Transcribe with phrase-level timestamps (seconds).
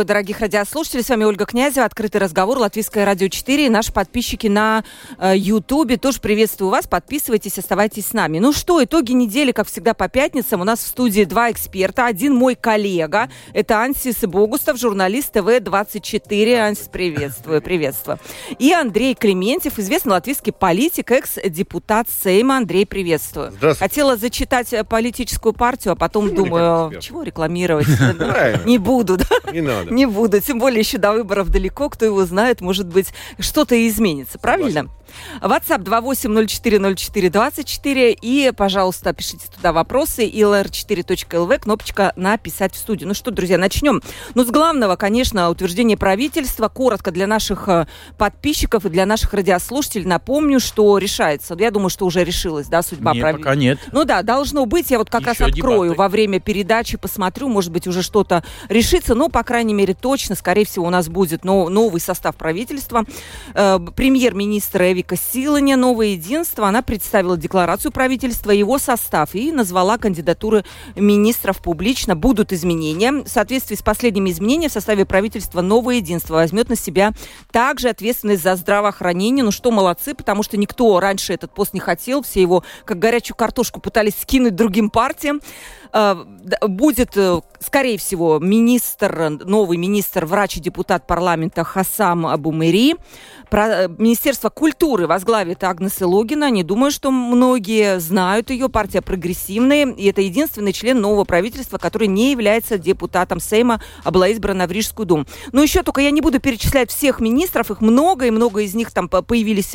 [0.00, 1.04] Приветствую, дорогих радиослушателей.
[1.04, 1.84] С вами Ольга Князева.
[1.84, 2.56] Открытый разговор.
[2.56, 3.66] Латвийское радио 4.
[3.66, 4.82] И наши подписчики на
[5.18, 5.98] э, Ютубе.
[5.98, 6.86] тоже приветствую вас.
[6.86, 8.38] Подписывайтесь, оставайтесь с нами.
[8.38, 10.62] Ну что, итоги недели, как всегда, по пятницам.
[10.62, 12.06] У нас в студии два эксперта.
[12.06, 13.28] Один мой коллега.
[13.52, 16.54] Это Ансис Богустов, журналист ТВ-24.
[16.56, 18.18] Ансис, приветствую, приветствую.
[18.58, 22.56] И Андрей Клементьев, известный латвийский политик, экс-депутат Сейма.
[22.56, 23.52] Андрей, приветствую.
[23.78, 27.86] Хотела зачитать э, политическую партию, а потом думаю, чего рекламировать?
[28.64, 29.52] Не буду, да?
[29.52, 29.89] Не надо.
[29.90, 30.40] Не буду.
[30.40, 31.88] Тем более еще до выборов далеко.
[31.90, 33.08] Кто его знает, может быть,
[33.38, 34.38] что-то изменится.
[34.38, 34.88] Правильно?
[35.40, 40.28] WhatsApp 28040424 и, пожалуйста, пишите туда вопросы.
[40.28, 43.08] ilr4.lv, кнопочка «Написать в студию».
[43.08, 44.00] Ну что, друзья, начнем.
[44.34, 46.68] Ну, с главного, конечно, утверждение правительства.
[46.68, 47.86] Коротко для наших э,
[48.18, 51.56] подписчиков и для наших радиослушателей напомню, что решается.
[51.58, 53.38] Я думаю, что уже решилась, да, судьба правительства.
[53.38, 53.78] пока нет.
[53.92, 54.90] Ну да, должно быть.
[54.90, 55.98] Я вот как Еще раз открою дебаты.
[55.98, 59.14] во время передачи, посмотрю, может быть, уже что-то решится.
[59.14, 63.04] Но, по крайней мере, точно, скорее всего, у нас будет но- новый состав правительства.
[63.54, 70.62] Э, премьер-министр Эвика Силаня, Новое единство, она представила декларацию правительства, его состав и назвала кандидатуры
[70.94, 72.14] министров публично.
[72.14, 73.10] Будут изменения.
[73.10, 77.12] В соответствии с последними изменениями в составе правительства Новое единство возьмет на себя
[77.50, 79.42] также ответственность за здравоохранение.
[79.42, 82.22] Ну что, молодцы, потому что никто раньше этот пост не хотел.
[82.22, 85.40] Все его, как горячую картошку, пытались скинуть другим партиям.
[85.92, 86.16] Э,
[86.62, 92.96] Будет, э, скорее всего, министр, новый министр, врач и депутат парламента Хасам Абумери.
[93.50, 96.50] Э, Министерство культуры возглавит Агнес Логина.
[96.50, 98.68] Не думаю, что многие знают ее.
[98.68, 99.86] Партия прогрессивная.
[99.92, 104.72] И это единственный член нового правительства, который не является депутатом Сейма, а была избрана в
[104.72, 105.26] Рижскую думу.
[105.52, 107.70] Но еще только я не буду перечислять всех министров.
[107.70, 109.74] Их много, и много из них там по- появились,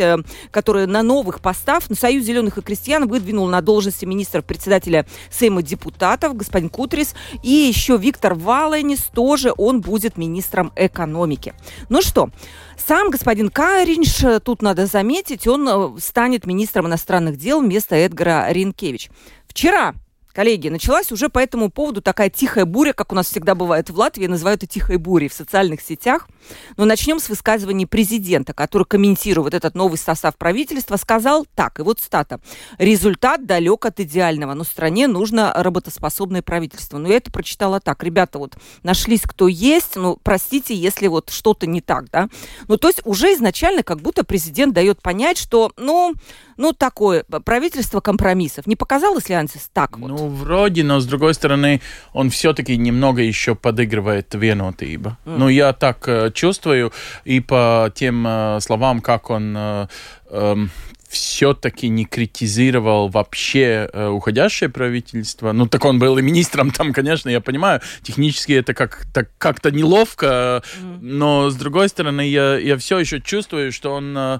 [0.51, 1.83] которые на новых постах.
[1.97, 5.61] Союз зеленых и крестьян выдвинул на должности министра председателя Сейма
[6.05, 7.15] депутатов, господин Кутрис.
[7.43, 11.53] И еще Виктор Валенис, тоже он будет министром экономики.
[11.89, 12.29] Ну что,
[12.77, 18.47] сам господин Каринш, э, тут надо заметить, он э, станет министром иностранных дел вместо Эдгара
[18.51, 19.09] Ринкевич.
[19.47, 19.93] Вчера
[20.35, 23.97] Коллеги, началась уже по этому поводу такая тихая буря, как у нас всегда бывает в
[23.97, 26.27] Латвии, называют это тихой бурей в социальных сетях.
[26.75, 31.83] Но начнем с высказывания президента, который, комментируя вот этот новый состав правительства, сказал так, и
[31.83, 32.41] вот стата.
[32.77, 36.97] Результат далек от идеального, но стране нужно работоспособное правительство.
[36.97, 38.03] Но я это прочитала так.
[38.03, 42.27] Ребята, вот нашлись кто есть, ну, простите, если вот что-то не так, да.
[42.67, 46.13] Ну, то есть уже изначально как будто президент дает понять, что, ну,
[46.57, 48.67] ну, такое правительство компромиссов.
[48.67, 50.24] Не показалось ли, Ансис, так вот?
[50.25, 51.81] Ну, вроде, но с другой стороны,
[52.13, 55.17] он все-таки немного еще подыгрывает венотиба.
[55.25, 56.91] Ну, я так э, чувствую,
[57.25, 59.87] и по тем э, словам, как он э,
[60.31, 60.71] эм,
[61.07, 65.51] все-таки не критизировал вообще э, уходящее правительство.
[65.51, 69.69] Ну, так он был и министром там, конечно, я понимаю, технически это как, так, как-то
[69.69, 70.63] неловко,
[71.01, 74.17] но с другой стороны, я, я все еще чувствую, что он...
[74.17, 74.39] э,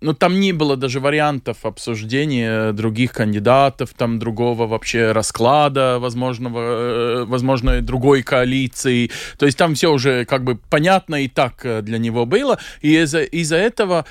[0.00, 7.24] ну, там не было даже вариантов обсуждения других кандидатов, там другого вообще расклада возможного, э,
[7.24, 9.10] возможно, другой коалиции.
[9.38, 12.58] То есть там все уже как бы понятно и так э, для него было.
[12.80, 14.06] И из-за из этого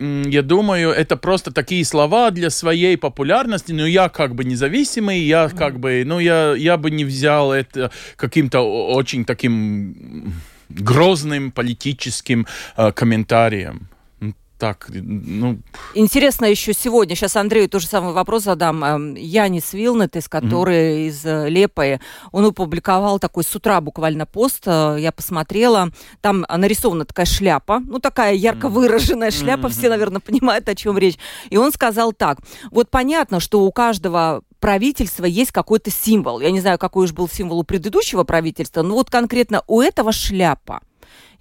[0.00, 5.48] я думаю, это просто такие слова для своей популярности, но я как бы независимый, я
[5.48, 10.34] как бы, ну, я, я бы не взял это каким-то очень таким
[10.68, 13.88] грозным политическим э, комментарием.
[14.58, 15.58] Так, ну,
[15.94, 18.84] Интересно еще сегодня, сейчас Андрею тот же самый вопрос задам.
[18.84, 21.98] Эм, Янис Вилнетес, который из э, Лепы,
[22.30, 27.98] он опубликовал такой с утра буквально пост, э, я посмотрела, там нарисована такая шляпа, ну
[27.98, 31.18] такая ярко выраженная шляпа, все, наверное, понимают, о чем речь.
[31.50, 32.38] И он сказал так,
[32.70, 36.40] вот понятно, что у каждого правительства есть какой-то символ.
[36.40, 40.12] Я не знаю, какой уж был символ у предыдущего правительства, но вот конкретно у этого
[40.12, 40.80] шляпа.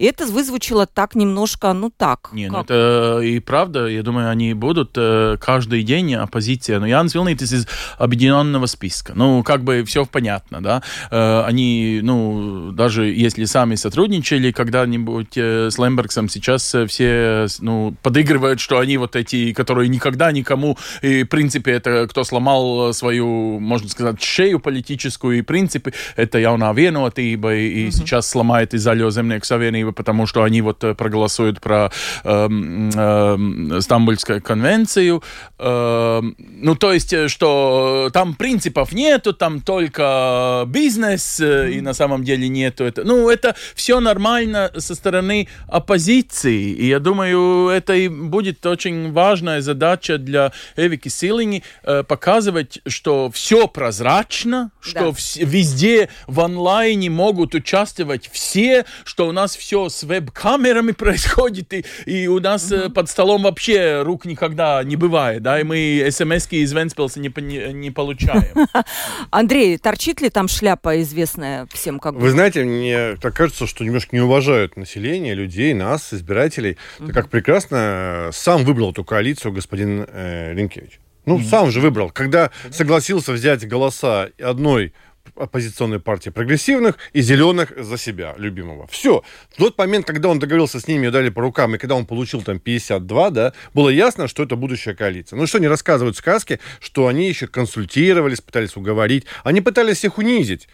[0.04, 2.30] И это вызвучило так немножко, ну так.
[2.34, 6.82] Не, ну как- это и правда, я думаю, они будут э, каждый день оппозиция.
[6.82, 7.68] Но Янс Вилнитис из
[7.98, 9.14] объединенного списка.
[9.16, 10.84] Ну, как бы все понятно, да.
[11.10, 18.60] Э, они, ну, даже если сами сотрудничали когда-нибудь э, с Лембергсом, сейчас все, ну, подыгрывают,
[18.60, 23.88] что они вот эти, которые никогда никому, и, в принципе, это кто сломал свою, можно
[23.88, 29.10] сказать, шею политическую, и, в принципе, это Jaunā vienotība, и, и сейчас сломает и Zaļo
[29.10, 31.92] zemnieku savienība потому что они вот проголосуют про
[32.24, 32.50] э,
[32.96, 35.24] э, Стамбульскую конвенцию.
[35.60, 42.48] Э, ну, то есть, что там принципов нету, там только бизнес, и на самом деле
[42.48, 43.04] нету это.
[43.04, 46.72] Ну, это все нормально со стороны оппозиции.
[46.72, 53.32] И я думаю, это и будет очень важная задача для Эвики Силини э, показывать, что
[53.32, 55.12] все прозрачно, что да.
[55.12, 61.86] в, везде в онлайне могут участвовать все, что у нас все с веб-камерами происходит, и,
[62.06, 62.92] и у нас угу.
[62.92, 67.74] под столом вообще рук никогда не бывает, да, и мы смс-ки из Венспилса не, не,
[67.74, 68.68] не получаем.
[69.32, 72.00] Андрей, торчит ли там шляпа известная всем?
[72.00, 76.78] Как Вы знаете, мне так кажется, что немножко не уважают население, людей, нас, избирателей.
[77.00, 77.08] Угу.
[77.08, 81.00] Ты как прекрасно сам выбрал эту коалицию господин э, Линкевич.
[81.26, 82.10] Ну, mm сам же выбрал.
[82.10, 84.94] Когда согласился взять голоса одной
[85.36, 88.88] оппозиционной партии прогрессивных и зеленых за себя, любимого.
[88.88, 89.24] Все.
[89.50, 92.42] В тот момент, когда он договорился с ними дали по рукам, и когда он получил
[92.42, 95.38] там 52, да, было ясно, что это будущая коалиция.
[95.38, 99.26] Ну что, не рассказывают сказки, что они еще консультировались, пытались уговорить.
[99.44, 100.68] Они пытались их унизить.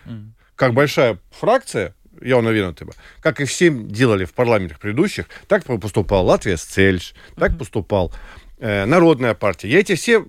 [0.55, 6.25] Как большая фракция, я уверен, типа, как и все делали в парламентах предыдущих, так поступал
[6.25, 8.13] Латвия с Цельш, так поступал
[8.59, 9.69] э, Народная партия.
[9.69, 10.25] Я эти все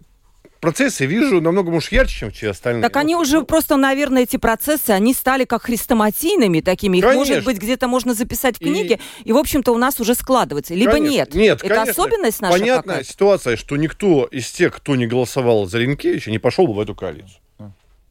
[0.61, 2.83] процессы вижу намного, может, ярче, чем все остальные.
[2.83, 6.99] Так они уже просто, наверное, эти процессы, они стали как хрестоматийными такими.
[6.99, 7.35] Их, конечно.
[7.35, 10.75] может быть, где-то можно записать в книге, и, и в общем-то, у нас уже складывается.
[10.75, 11.13] Либо конечно.
[11.13, 11.35] нет.
[11.35, 11.91] Нет, Это конечно.
[11.91, 16.67] особенность наша Понятная ситуация, что никто из тех, кто не голосовал за Ренкевича, не пошел
[16.67, 17.41] бы в эту коалицию.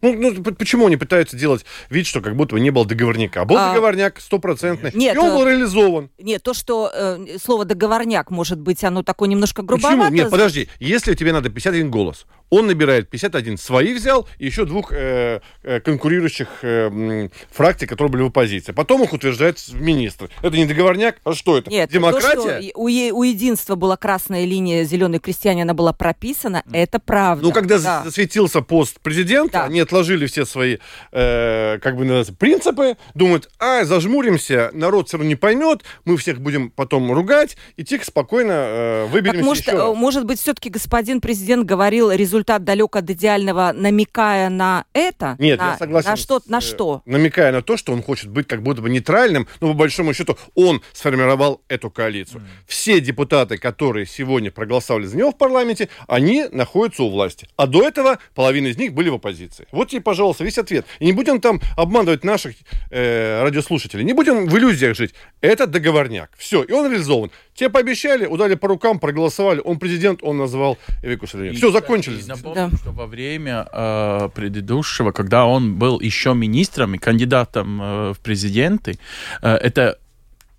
[0.01, 3.45] Ну, ну, почему они пытаются делать вид, что как будто бы не было договорняка?
[3.45, 3.69] Был а...
[3.69, 6.09] договорняк стопроцентный, нет, и он был э, реализован.
[6.17, 9.97] Нет, то, что э, слово договорняк, может быть, оно такое немножко грубовато.
[10.03, 10.15] Почему?
[10.15, 14.91] Нет, подожди, если тебе надо 51 голос, он набирает 51 своих взял, и еще двух
[14.91, 18.71] э, э, конкурирующих э, фракций, которые были в оппозиции.
[18.71, 20.29] Потом их утверждает министр.
[20.41, 21.69] Это не договорняк, а что это?
[21.69, 22.59] Нет, Демократия?
[22.59, 27.45] То, что у, у единства была красная линия зеленые крестьяне, она была прописана, это правда.
[27.45, 28.03] Ну, когда да.
[28.03, 29.63] засветился пост президента, да.
[29.65, 30.77] они отложили все свои,
[31.11, 36.39] э, как бы называется, принципы, думают, а, зажмуримся, народ все равно не поймет, мы всех
[36.39, 39.97] будем потом ругать, и тихо, спокойно э, выберемся так, может, еще раз.
[39.97, 45.35] Может быть, все-таки господин президент говорил результат далек от идеального, намекая на это?
[45.39, 46.09] Нет, на, я согласен.
[46.11, 47.01] На что, на что?
[47.05, 50.37] Намекая на то, что он хочет быть как будто бы нейтральным, но по большому счету
[50.53, 52.41] он сформировал эту коалицию.
[52.41, 52.45] Mm.
[52.67, 57.47] Все депутаты, которые сегодня проголосовали за него в парламенте, они находятся у власти.
[57.55, 59.67] А до этого половина из них были в оппозиции.
[59.79, 60.85] Вот тебе, пожалуйста, весь ответ.
[60.99, 62.53] И не будем там обманывать наших
[62.91, 64.03] э, радиослушателей.
[64.03, 65.13] Не будем в иллюзиях жить.
[65.39, 66.31] Это договорняк.
[66.37, 67.31] Все, и он реализован.
[67.55, 69.61] Те пообещали, удали по рукам, проголосовали.
[69.63, 72.27] Он президент, он назвал Эвику Все, закончились.
[72.27, 72.77] Напомню, да.
[72.77, 78.99] что во время э, предыдущего, когда он был еще министром и кандидатом э, в президенты,
[79.41, 79.97] э, это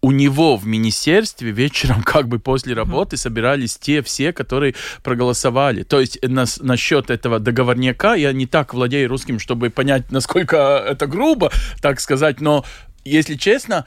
[0.02, 5.82] у него в министерстве вечером, как бы после работы, собирались те все, которые проголосовали.
[5.82, 10.56] То есть на, насчет этого договорняка я не так владею русским, чтобы понять, насколько
[10.88, 11.50] это грубо,
[11.81, 12.64] так сказать, но
[13.05, 13.87] если честно,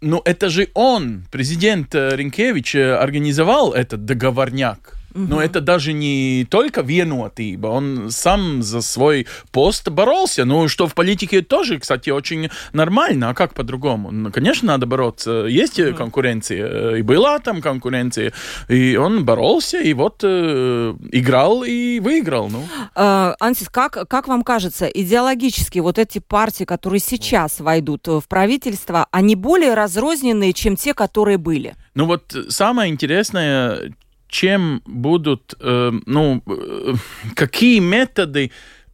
[0.00, 4.95] ну это же он, президент э, Ренкевич, э, организовал этот договорняк.
[5.16, 10.44] Но это даже не только виноватыба, он сам за свой пост боролся.
[10.44, 13.30] Ну, что в политике тоже, кстати, очень нормально.
[13.30, 14.10] А как по-другому?
[14.10, 15.46] Ну, конечно, надо бороться.
[15.46, 18.32] Есть mm конкуренция, и была там конкуренция.
[18.68, 22.50] И он боролся, и вот э, играл и выиграл.
[22.50, 22.64] Ну.
[22.94, 29.06] Э, Ансис, как, как вам кажется, идеологически вот эти партии, которые сейчас войдут в правительство,
[29.10, 31.74] они более разрозненные, чем те, которые были?
[31.94, 33.92] Ну вот самое интересное,
[34.28, 36.94] чем будут, э, ну, э,
[37.34, 38.50] какие методы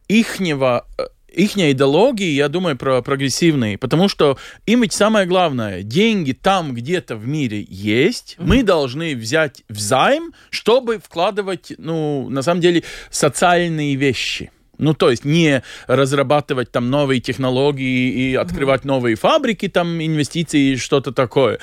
[0.07, 6.31] ихнего э, их идеологии, я думаю, про прогрессивные, потому что им ведь самое главное, деньги
[6.31, 8.45] там где-то в мире есть, mm-hmm.
[8.45, 14.51] мы должны взять взайм, чтобы вкладывать, ну, на самом деле, социальные вещи.
[14.77, 18.87] Ну, то есть не разрабатывать там новые технологии и открывать mm-hmm.
[18.87, 21.59] новые фабрики, там инвестиции и что-то такое.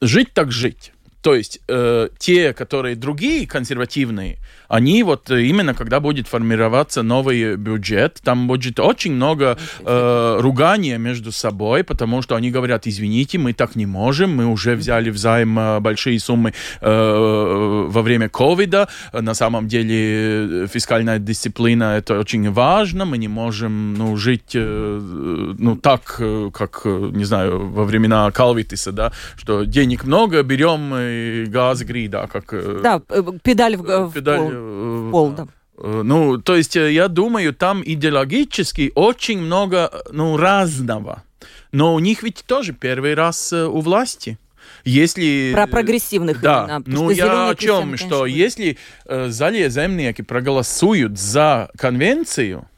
[0.00, 0.91] Жить так жить.
[1.22, 4.38] То есть э, те, которые другие консервативные,
[4.68, 11.30] они вот именно когда будет формироваться новый бюджет, там будет очень много э, ругания между
[11.30, 15.80] собой, потому что они говорят, извините, мы так не можем, мы уже взяли взаим э,
[15.80, 23.18] большие суммы э, во время ковида, на самом деле фискальная дисциплина это очень важно, мы
[23.18, 29.12] не можем ну, жить э, ну, так, э, как, не знаю, во времена Калвитиса, да,
[29.36, 31.11] что денег много, берем
[31.46, 32.52] газы грида, как...
[32.52, 33.00] Э, да,
[33.42, 35.30] педаль в, педаль, в пол.
[35.30, 35.46] да.
[35.78, 41.24] Ну, то есть я думаю, там идеологически очень много ну, разного.
[41.72, 44.38] Но у них ведь тоже первый раз у власти.
[44.84, 45.50] если...
[45.52, 46.64] Про прогрессивных да.
[46.64, 46.82] именно.
[46.86, 52.68] Ну, я о чем, что конечно, если э, зале земники проголосуют за конвенцию,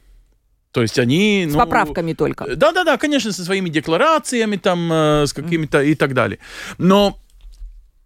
[0.75, 1.45] то есть они...
[1.47, 2.55] С ну, поправками только.
[2.55, 6.39] Да-да-да, конечно, со своими декларациями там, э, с какими-то и так далее.
[6.77, 7.17] Но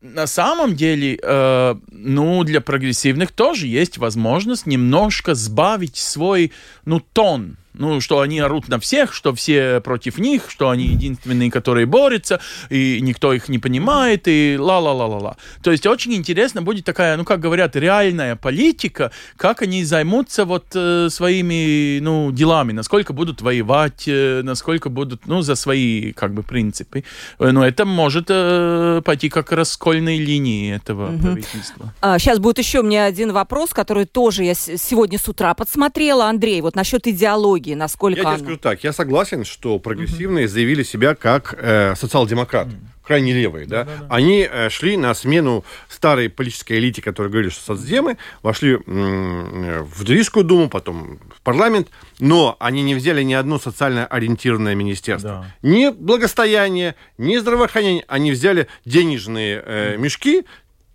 [0.02, 6.52] на самом деле, э, ну, для прогрессивных тоже есть возможность немножко сбавить свой,
[6.86, 11.52] ну, тон ну, что они орут на всех, что все против них, что они единственные,
[11.52, 15.38] которые борются, и никто их не понимает, и ла-ла-ла-ла-ла.
[15.64, 20.66] То есть очень интересно будет такая, ну, как говорят, реальная политика, как они займутся вот
[20.74, 26.44] э, своими, ну, делами, насколько будут воевать, э, насколько будут, ну, за свои, как бы,
[26.44, 27.04] принципы.
[27.40, 31.22] Но это может э, пойти как раскольной линии этого угу.
[31.22, 31.94] правительства.
[32.02, 36.26] А, сейчас будет еще у меня один вопрос, который тоже я сегодня с утра подсмотрела.
[36.26, 40.52] Андрей, вот насчет идеологии идеологии, насколько Я тебе скажу так, я согласен, что прогрессивные угу.
[40.52, 42.72] заявили себя как э, социал-демократы.
[42.72, 44.16] Угу крайне левые, да, да, да, да.
[44.16, 50.46] они э, шли на смену старой политической элите, которая говорили, что соцдемы, вошли в Рижскую
[50.46, 51.88] думу, потом в парламент,
[52.20, 55.44] но они не взяли ни одно социально ориентированное министерство.
[55.64, 55.68] Да.
[55.68, 58.06] Ни благостояние, ни здравоохранение.
[58.08, 60.46] Они взяли денежные э, мешки,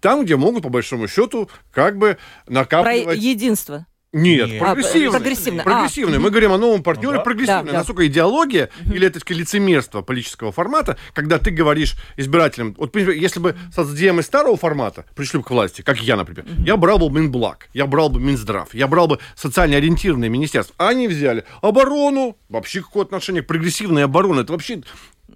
[0.01, 2.17] там, где могут, по большому счету, как бы
[2.47, 3.07] накапливать...
[3.07, 3.87] Про единство.
[4.15, 4.61] Нет, Нет.
[4.61, 5.09] прогрессивный.
[5.09, 5.65] А, прогрессивный.
[5.65, 6.17] прогрессивный.
[6.19, 6.21] А.
[6.21, 7.25] Мы говорим о новом партнере ну, да.
[7.25, 7.73] прогрессивный.
[7.73, 13.41] Да, Насколько идеология или это сказать, лицемерство политического формата, когда ты говоришь избирателям, вот если
[13.41, 17.69] бы соцдемы старого формата пришли бы к власти, как я, например, я брал бы Минблаг,
[17.75, 20.77] я брал бы Минздрав, я брал бы социально ориентированные министерства.
[20.79, 24.83] А они взяли оборону, вообще какое отношение к прогрессивной обороне, это вообще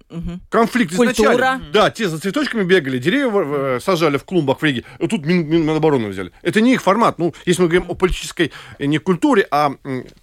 [0.09, 0.39] Угу.
[0.49, 1.31] Конфликт Культура.
[1.31, 1.63] изначально.
[1.71, 6.31] Да, те за цветочками бегали, деревья э, сажали в клумбах в Риге, тут Минобороны взяли.
[6.41, 7.19] Это не их формат.
[7.19, 9.71] Ну, если мы говорим о политической э, не культуре, а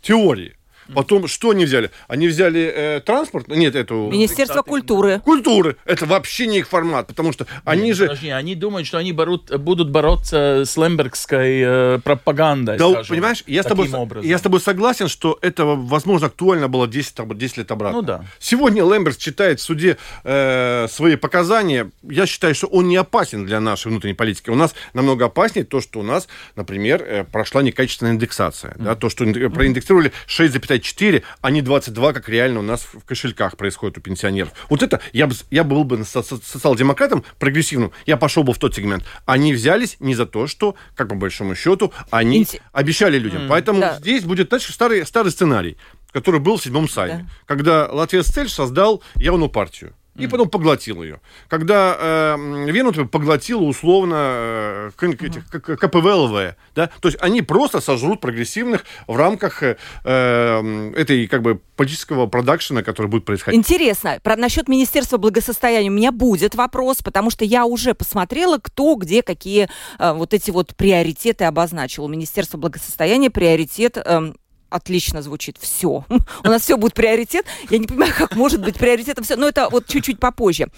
[0.03, 0.56] теории.
[0.95, 1.91] Потом что они взяли?
[2.09, 4.09] Они взяли э, транспорт, нет, эту...
[4.11, 5.21] Министерство культуры.
[5.21, 5.77] Культуры.
[5.85, 8.07] Это вообще не их формат, потому что они нет, же...
[8.07, 13.45] Подожди, они думают, что они борут, будут бороться с лембергской э, пропагандой, Да, скажем, понимаешь,
[13.47, 14.29] я с, тобой, образом.
[14.29, 18.01] я с тобой согласен, что это, возможно, актуально было 10, 10 лет обратно.
[18.01, 18.25] Ну да.
[18.39, 21.91] Сегодня Лемберг читает в суде э, свои показания.
[22.03, 24.51] Я считаю, что он не опасен для нашей внутренней политики.
[24.51, 28.73] У нас намного опаснее то, что у нас, например, э, прошла некачественная индексация.
[28.73, 28.83] Mm.
[28.85, 33.57] Да, то, что проиндексировали 6,5 64, а не 22, как реально у нас в кошельках
[33.57, 34.53] происходит у пенсионеров.
[34.69, 39.05] Вот это, я, бы, я был бы социал-демократом прогрессивным, я пошел бы в тот сегмент.
[39.25, 42.61] Они взялись не за то, что, как по большому счету, они Инти...
[42.73, 43.43] обещали людям.
[43.43, 43.97] Mm, Поэтому да.
[43.99, 45.77] здесь будет, значит, старый, старый сценарий,
[46.13, 47.45] который был в седьмом сайме, да.
[47.47, 51.21] когда Латвия Цель создал явную партию и потом поглотил ее.
[51.49, 58.85] Когда э, Вену поглотила условно э, этих, КПВЛВ, да, то есть они просто сожрут прогрессивных
[59.07, 63.59] в рамках э, э, этой как бы политического продакшена, который будет происходить.
[63.59, 68.95] Интересно, про, насчет Министерства благосостояния у меня будет вопрос, потому что я уже посмотрела, кто
[68.95, 69.69] где какие
[69.99, 72.09] э, вот эти вот приоритеты обозначил.
[72.09, 74.33] Министерство благосостояния приоритет э,
[74.71, 75.59] отлично звучит.
[75.61, 76.05] Все.
[76.45, 77.47] У нас все будет приоритет.
[77.71, 79.37] Я не понимаю, как может быть приоритетом все.
[79.37, 80.69] Но это вот чуть-чуть попозже.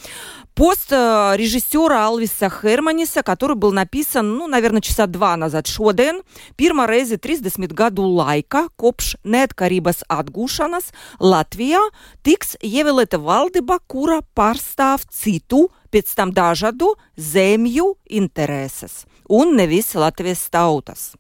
[0.55, 5.67] Пост э, режиссера Алвиса Херманиса, который был написан, ну, наверное, часа два назад.
[5.67, 6.23] Шоден.
[6.59, 10.91] Pirmā reize 30 gadu laika, kopš neatkarības atgūšanas,
[11.21, 11.83] Latvijā
[12.27, 21.13] tiks ievēlēta valdība, kura pārstāv citu, pēc tam dažādu zemju intereses un nevis Latvijas tautas.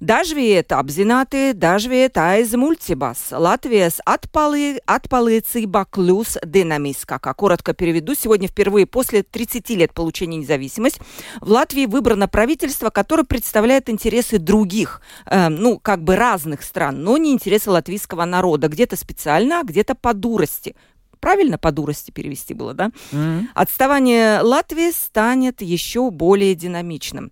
[0.00, 3.34] Dažviet apzināti, dažviet aizmuļķibās.
[3.36, 4.80] Латвijas отпали...
[4.88, 7.34] отпалīcība клюс динамискака.
[7.34, 8.14] Коротко переведу.
[8.14, 11.02] Сегодня впервые после 30 лет получения независимости
[11.42, 17.18] в Латвии выбрано правительство, которое представляет интересы других, э, ну, как бы разных стран, но
[17.18, 18.68] не интересы латвийского народа.
[18.68, 20.74] Где-то специально, а где-то по дурости
[21.20, 22.90] правильно по дурости перевести было, да?
[23.12, 23.48] Mm-hmm.
[23.52, 27.30] Отставание Латвии станет еще более динамичным.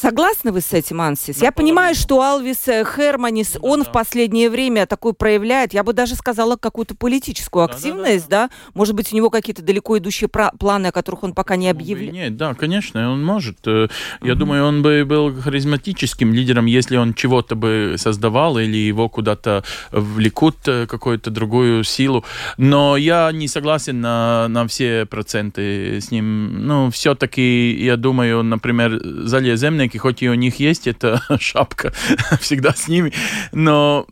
[0.00, 1.42] Согласны вы с этим, Ансис?
[1.42, 3.84] Я понимаю, что Алвис э, Херманис, да, он да.
[3.84, 8.42] в последнее время такой проявляет, я бы даже сказала, какую-то политическую активность, да?
[8.42, 8.70] да, да.
[8.74, 12.12] Может быть, у него какие-то далеко идущие планы, о которых он пока не объявил?
[12.12, 13.58] Нет, да, конечно, он может.
[13.66, 13.88] Э,
[14.22, 14.38] я угу.
[14.38, 20.58] думаю, он бы был харизматическим лидером, если он чего-то бы создавал или его куда-то влекут
[20.68, 22.24] э, какую-то другую силу.
[22.56, 26.68] Но я не согласен на, на все проценты с ним.
[26.68, 31.92] Ну, все-таки, я думаю, например, залеземный Титаники, хоть и у них есть эта шапка
[32.40, 33.12] всегда с ними,
[33.52, 34.06] но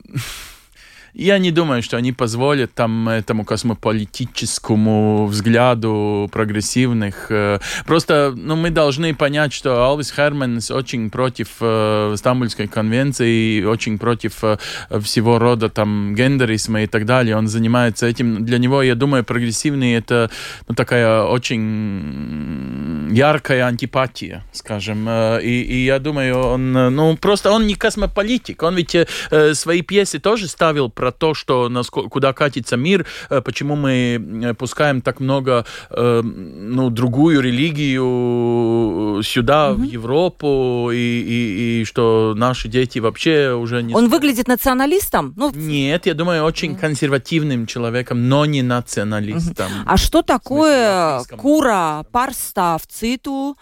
[1.19, 7.27] я не думаю, что они позволят там этому космополитическому взгляду прогрессивных.
[7.31, 13.99] Э, просто ну, мы должны понять, что Алвис Херманс очень против э, Стамбульской конвенции, очень
[13.99, 14.59] против э,
[15.01, 17.35] всего рода там гендеризма и так далее.
[17.37, 18.45] Он занимается этим.
[18.45, 20.31] Для него, я думаю, прогрессивный это
[20.69, 25.09] ну, такая очень яркая антипатия, скажем.
[25.09, 28.63] Э, и, и я думаю, он, э, ну, просто он не космополитик.
[28.63, 33.41] Он ведь э, свои пьесы тоже ставил про то, что насколько, куда катится мир, э,
[33.41, 39.75] почему мы э, пускаем так много, э, ну, другую религию сюда, mm-hmm.
[39.75, 43.95] в Европу, и, и, и что наши дети вообще уже не...
[43.95, 45.35] Он выглядит националистом?
[45.37, 45.53] Ну...
[45.55, 46.81] Нет, я думаю, очень mm-hmm.
[46.81, 49.67] консервативным человеком, но не националистом.
[49.67, 49.85] Mm-hmm.
[49.87, 53.57] А что такое кура парста в циту,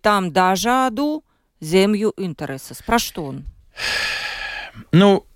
[0.00, 1.24] там дажаду
[1.60, 2.74] землю интереса?
[2.86, 3.44] Про что он?
[4.92, 5.26] Ну,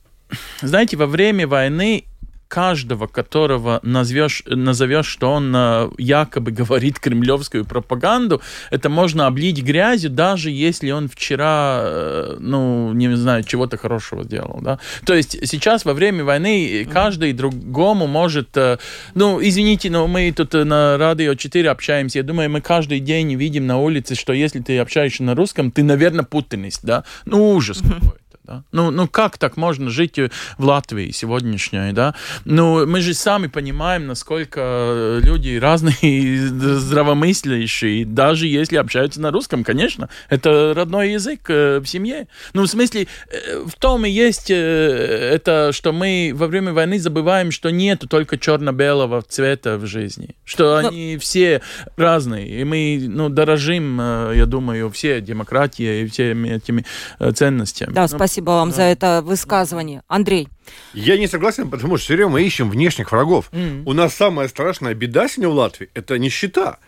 [0.60, 2.04] знаете, во время войны
[2.48, 10.10] каждого, которого назовешь, назовешь, что он э, якобы говорит кремлевскую пропаганду, это можно облить грязью,
[10.10, 14.78] даже если он вчера, э, ну, не знаю, чего-то хорошего сделал, да.
[15.04, 18.78] То есть сейчас во время войны каждый другому может, э,
[19.14, 23.66] ну, извините, но мы тут на Радио 4 общаемся, я думаю, мы каждый день видим
[23.66, 27.04] на улице, что если ты общаешься на русском, ты, наверное, путанист, да.
[27.26, 28.17] Ну, ужас какой.
[28.48, 28.64] Да?
[28.72, 32.14] Ну, ну как так можно жить в Латвии сегодняшней, да?
[32.46, 40.08] Ну, мы же сами понимаем, насколько люди разные, здравомыслящие, даже если общаются на русском, конечно,
[40.30, 42.26] это родной язык э, в семье.
[42.54, 46.98] Ну, в смысле, э, в том и есть э, это, что мы во время войны
[46.98, 50.88] забываем, что нету только черно-белого цвета в жизни, что Но...
[50.88, 51.60] они все
[51.96, 53.98] разные, и мы, ну, дорожим,
[54.32, 56.86] я думаю, все демократией и всеми этими
[57.34, 57.92] ценностями.
[57.92, 58.76] Да, спасибо Спасибо вам да.
[58.76, 60.02] за это высказывание.
[60.06, 60.48] Андрей.
[60.94, 63.48] Я не согласен, потому что все время мы ищем внешних врагов.
[63.50, 63.82] Mm.
[63.84, 66.78] У нас самая страшная беда сегодня в Латвии– это нищета.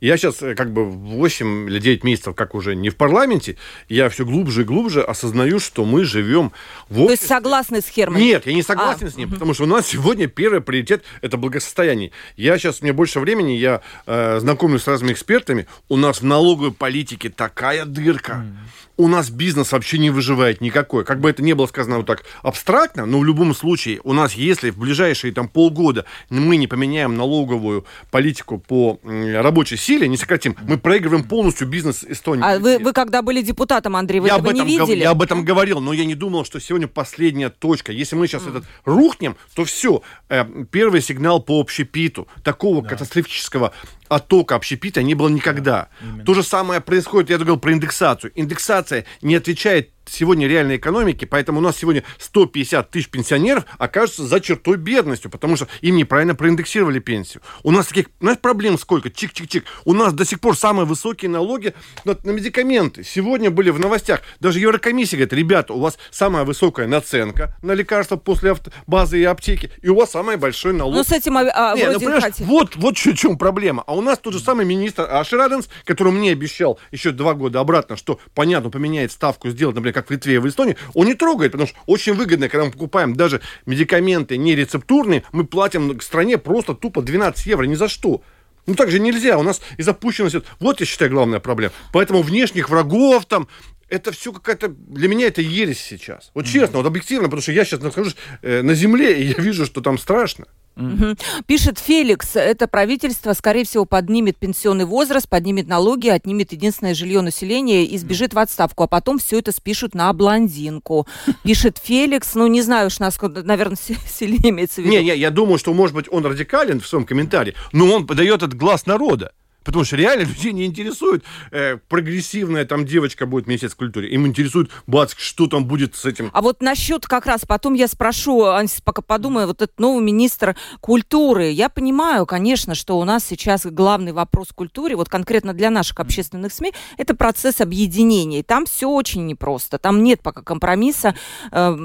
[0.00, 3.56] Я сейчас э, как бы 8 или 9 месяцев, как уже не в парламенте,
[3.88, 6.52] я все глубже и глубже осознаю, что мы живем
[6.88, 7.06] в обществе...
[7.06, 8.22] То есть согласны с Херманом?
[8.22, 9.10] Нет, я не согласен а.
[9.10, 12.12] с ним, потому что у нас сегодня первый приоритет– это благосостояние.
[12.36, 16.72] Я сейчас, мне больше времени, я э, знакомлюсь с разными экспертами, у нас в налоговой
[16.72, 18.44] политике такая дырка.
[18.44, 21.04] Mm у нас бизнес вообще не выживает никакой.
[21.04, 24.34] Как бы это не было сказано вот так абстрактно, но в любом случае у нас,
[24.34, 30.56] если в ближайшие там полгода мы не поменяем налоговую политику по рабочей силе, не сократим,
[30.62, 32.44] мы проигрываем полностью бизнес Эстонии.
[32.44, 35.00] А вы, вы когда были депутатом, Андрей, вы я этого об этом не видели?
[35.00, 37.92] Я об этом говорил, но я не думал, что сегодня последняя точка.
[37.92, 38.50] Если мы сейчас mm.
[38.50, 40.02] этот рухнем, то все.
[40.28, 42.28] Э, первый сигнал по общепиту.
[42.44, 42.90] Такого да.
[42.90, 43.72] катастрофического
[44.08, 45.88] оттока общепита не было никогда.
[46.00, 48.32] Да, То же самое происходит, я говорил про индексацию.
[48.34, 54.40] Индексация не отвечает сегодня реальной экономики, поэтому у нас сегодня 150 тысяч пенсионеров окажутся за
[54.40, 57.42] чертой бедностью, потому что им неправильно проиндексировали пенсию.
[57.62, 59.08] У нас таких, знаешь, проблем сколько?
[59.08, 59.64] Чик-чик-чик.
[59.84, 63.04] У нас до сих пор самые высокие налоги на, на медикаменты.
[63.04, 68.16] Сегодня были в новостях, даже Еврокомиссия говорит, ребята, у вас самая высокая наценка на лекарства
[68.16, 70.94] после базы и аптеки, и у вас самый большой налог.
[70.94, 73.84] Ну, с этим а, Не, ну, вот, вот в чем проблема.
[73.86, 77.96] А у нас тот же самый министр Ашераденс, который мне обещал еще два года обратно,
[77.96, 81.52] что, понятно, поменяет ставку, сделать, например, как в Литве и в Эстонии, он не трогает,
[81.52, 86.74] потому что очень выгодно, когда мы покупаем даже медикаменты не рецептурные, мы платим стране просто
[86.74, 88.22] тупо 12 евро ни за что.
[88.66, 90.36] Ну так же нельзя, у нас и запущенность.
[90.58, 91.72] Вот, я считаю, главная проблема.
[91.92, 93.48] Поэтому внешних врагов там,
[93.88, 94.68] это все какая-то...
[94.68, 96.30] Для меня это ересь сейчас.
[96.34, 99.66] Вот честно, вот объективно, потому что я сейчас нахожусь э, на земле, и я вижу,
[99.66, 100.46] что там страшно.
[100.80, 101.16] Угу.
[101.46, 107.84] Пишет Феликс, это правительство, скорее всего, поднимет пенсионный возраст, поднимет налоги, отнимет единственное жилье населения
[107.84, 111.06] и сбежит в отставку, а потом все это спишут на блондинку.
[111.44, 113.76] Пишет Феликс, ну не знаю уж, насколько, наверное,
[114.08, 114.90] сильнее имеется в виду.
[114.96, 118.42] Не, не, я думаю, что, может быть, он радикален в своем комментарии, но он подает
[118.42, 119.32] этот глаз народа.
[119.64, 124.08] Потому что реально людей не интересует э, прогрессивная там девочка будет месяц в культуре.
[124.10, 126.30] Им интересует, бац, что там будет с этим.
[126.32, 130.56] А вот насчет как раз, потом я спрошу, Ансис, пока подумаю, вот этот новый министр
[130.80, 131.50] культуры.
[131.50, 136.52] Я понимаю, конечно, что у нас сейчас главный вопрос культуре, вот конкретно для наших общественных
[136.52, 138.40] СМИ, это процесс объединения.
[138.40, 139.78] И там все очень непросто.
[139.78, 141.14] Там нет пока компромисса.
[141.52, 141.76] Э,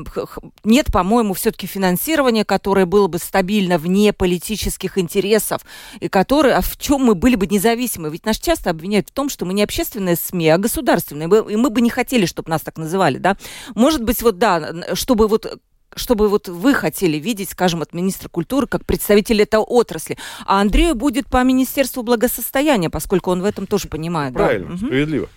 [0.63, 5.61] нет, по-моему, все-таки финансирования, которое было бы стабильно вне политических интересов,
[5.99, 8.11] и которое, а в чем мы были бы не независимые.
[8.11, 11.27] Ведь нас часто обвиняют в том, что мы не общественные СМИ, а государственные.
[11.51, 13.37] И мы бы не хотели, чтобы нас так называли, да.
[13.73, 15.59] Может быть, вот да, чтобы вот
[15.97, 20.17] чтобы вот вы хотели видеть, скажем, от министра культуры как представителя этой отрасли.
[20.45, 24.33] А Андрею будет по Министерству благосостояния, поскольку он в этом тоже понимает.
[24.33, 24.77] Правильно, да?
[24.77, 25.29] справедливо.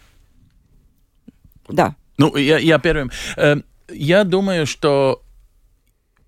[1.69, 1.95] Да.
[2.17, 3.13] Ну, я, я первым.
[3.37, 5.23] Э, я думаю, что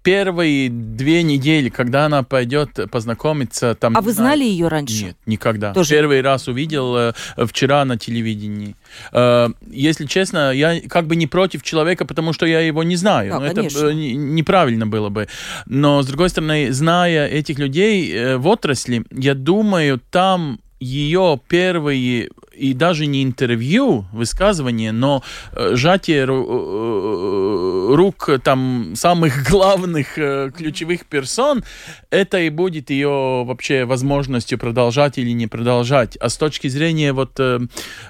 [0.02, 3.96] первые две недели, когда она пойдет познакомиться, там...
[3.96, 5.04] А вы знали ее раньше?
[5.04, 5.72] Нет, никогда.
[5.72, 5.90] Тоже?
[5.90, 7.12] Первый раз увидел э,
[7.46, 8.76] вчера на телевидении.
[9.12, 13.32] Э, если честно, я как бы не против человека, потому что я его не знаю.
[13.32, 15.28] Да, Но это э, не- неправильно было бы.
[15.66, 22.74] Но, с другой стороны, зная этих людей в отрасли, я думаю, там ее первые и
[22.74, 30.50] даже не интервью, высказывания, но э, сжатие ру- э, рук э, там самых главных э,
[30.56, 31.64] ключевых персон,
[32.10, 36.16] это и будет ее вообще возможностью продолжать или не продолжать.
[36.20, 37.60] А с точки зрения вот э,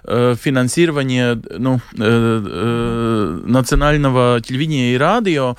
[0.05, 5.57] э, финансирования ну, э, э, национального телевидения и радио,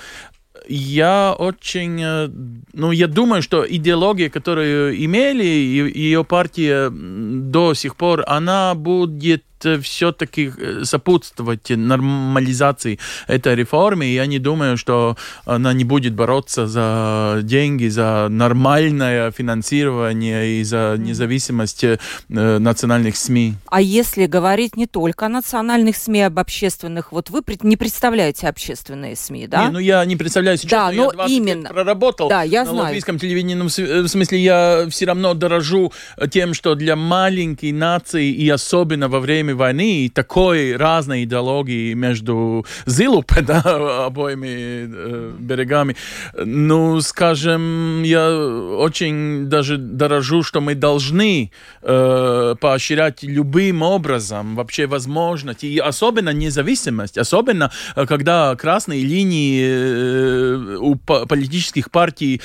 [0.67, 2.29] я очень, э,
[2.73, 9.43] ну, я думаю, что идеология, которую имели ее партия до сих пор, она будет
[9.81, 10.51] все-таки
[10.83, 17.87] сопутствовать нормализации этой реформы, и я не думаю, что она не будет бороться за деньги,
[17.87, 21.97] за нормальное финансирование и за независимость э,
[22.29, 23.55] национальных СМИ.
[23.67, 29.15] А если говорить не только о национальных СМИ, об общественных, вот вы не представляете общественные
[29.15, 29.65] СМИ, да?
[29.65, 31.69] Не, ну я не представляю сейчас, Да, но но я 20 лет именно.
[31.69, 32.83] проработал Да, я на знаю.
[32.85, 33.55] латвийском телевидении.
[33.55, 35.91] Ну, в смысле, я все равно дорожу
[36.29, 42.65] тем, что для маленькой нации и особенно во время войны и такой разной идеологии между
[42.85, 45.95] Зилупе, да, обоими э, берегами,
[46.35, 55.63] ну, скажем, я очень даже дорожу, что мы должны э, поощрять любым образом вообще возможность,
[55.63, 57.71] и особенно независимость, особенно
[58.07, 62.41] когда красные линии э, у по- политических партий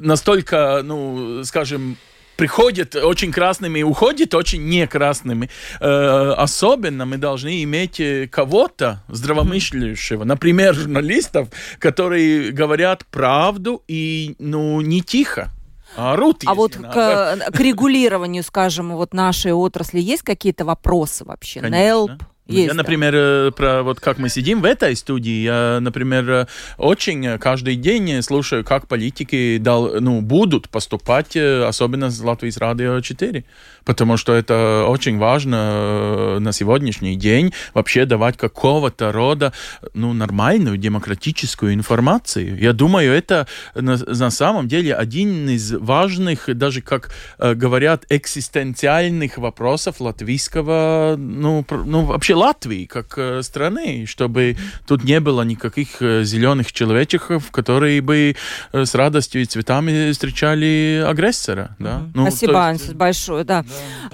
[0.00, 1.96] настолько, ну, скажем,
[2.38, 5.50] приходят очень красными и уходят очень не красными.
[5.80, 11.48] Э, особенно мы должны иметь э, кого-то здравомыслящего, например, журналистов,
[11.80, 15.50] которые говорят правду и, ну, не тихо.
[15.96, 17.50] А орут, А вот надо.
[17.50, 21.60] к, к регулированию, скажем, вот нашей отрасли есть какие-то вопросы вообще?
[21.60, 21.78] Конечно.
[21.78, 22.22] НЭЛП?
[22.48, 22.78] Ну, Есть, я, да?
[22.78, 26.46] например, э, про вот как мы сидим в этой студии, я, например, э,
[26.78, 33.00] очень каждый день э, слушаю, как политики дал, ну, будут поступать, особенно с Латвийс Радио
[33.02, 33.44] 4,
[33.84, 39.52] потому что это очень важно на сегодняшний день вообще давать какого-то рода,
[39.92, 42.58] ну, нормальную демократическую информацию.
[42.58, 50.00] Я думаю, это на, на самом деле один из важных, даже как говорят, экзистенциальных вопросов
[50.00, 56.72] латвийского, ну, ну вообще Латвии как э, страны, чтобы тут не было никаких э, зеленых
[56.72, 58.36] человечков, которые бы
[58.72, 61.76] э, с радостью и цветами встречали агрессора.
[61.78, 62.02] Да?
[62.14, 63.64] Ну, Спасибо, есть, большое, да.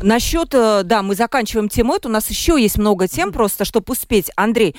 [0.02, 2.08] Насчет, э, да, мы заканчиваем тему эту.
[2.08, 4.30] У нас еще есть много тем, просто чтобы успеть.
[4.36, 4.74] Андрей,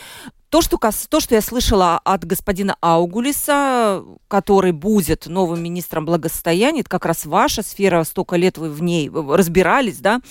[0.50, 0.78] то что,
[1.10, 7.26] то, что я слышала от господина Аугулиса, который будет новым министром благосостояния, это как раз
[7.26, 10.22] ваша сфера, столько лет вы в ней разбирались, да,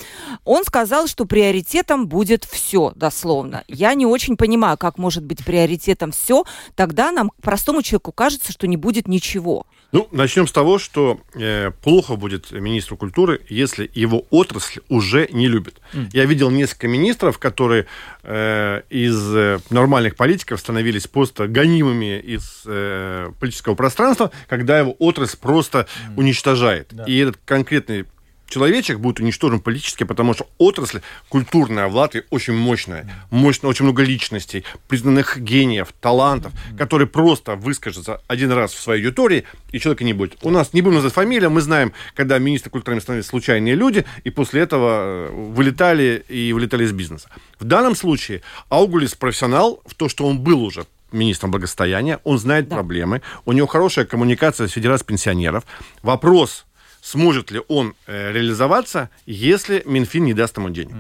[0.45, 3.65] он сказал, что приоритетом будет все, дословно.
[3.69, 8.67] Я не очень понимаю, как может быть приоритетом все, тогда нам, простому человеку, кажется, что
[8.67, 9.67] не будет ничего.
[9.95, 15.47] Ну, начнем с того, что э, плохо будет министру культуры, если его отрасль уже не
[15.47, 15.81] любит.
[16.13, 17.87] Я видел несколько министров, которые
[18.25, 25.39] э, из э, нормальных политиков становились просто гонимыми из э, политического пространства, когда его отрасль
[25.39, 26.93] просто уничтожает.
[27.07, 28.07] И этот конкретный
[28.49, 33.11] человечек будет уничтожен политически, потому что отрасль культурная в Латвии очень мощная.
[33.31, 39.45] Мощно, очень много личностей, признанных гениев, талантов, которые просто выскажутся один раз в своей аудитории,
[39.73, 40.37] и человека не будет.
[40.43, 44.31] У нас, не будем называть фамилию, мы знаем, когда министры культуры становились случайные люди, и
[44.31, 47.29] после этого э, вылетали и вылетали из бизнеса.
[47.59, 52.69] В данном случае Аугулис профессионал в то, что он был уже министром благосостояния, он знает
[52.69, 52.77] Да.
[52.77, 55.65] проблемы, у него хорошая коммуникация с Федерацией пенсионеров.
[56.03, 56.67] Вопрос,
[57.05, 60.95] сможет ли он э, реализоваться, если Минфин не даст ему денег.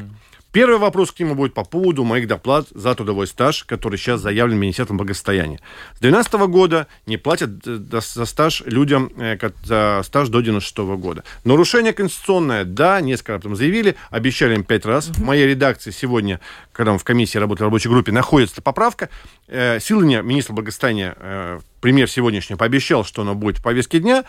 [0.52, 4.56] Первый вопрос к нему будет по поводу моих доплат за трудовой стаж, который сейчас заявлен
[4.56, 5.58] Министерством благосостояния.
[5.96, 11.24] С 2012 года не платят э, за стаж людям, э, за стаж до 96 года.
[11.42, 15.06] Нарушение конституционное, да, несколько раз там заявили, обещали им пять раз.
[15.06, 16.38] В моей редакции сегодня,
[16.72, 19.08] когда мы в комиссии работали в рабочей группе, находится поправка.
[19.48, 24.24] Силыня, министр благосостояния, пример сегодняшний, пообещал, что оно будет в повестке дня.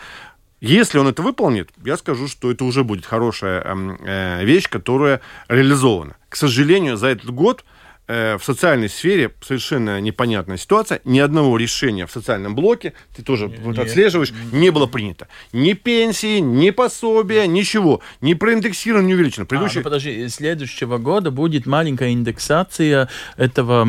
[0.66, 5.20] Если он это выполнит, я скажу, что это уже будет хорошая эм, э, вещь, которая
[5.48, 6.16] реализована.
[6.28, 7.64] К сожалению, за этот год
[8.08, 11.00] в социальной сфере совершенно непонятная ситуация.
[11.04, 13.86] Ни одного решения в социальном блоке, ты тоже Нет, вот нет.
[13.86, 15.26] отслеживаешь, не было принято.
[15.52, 18.00] Ни пенсии, ни пособия, ничего.
[18.20, 19.42] Ни проиндексировано, ни увеличено.
[19.44, 19.78] А, Предыдущий...
[19.80, 23.86] ну подожди, следующего года будет маленькая индексация этого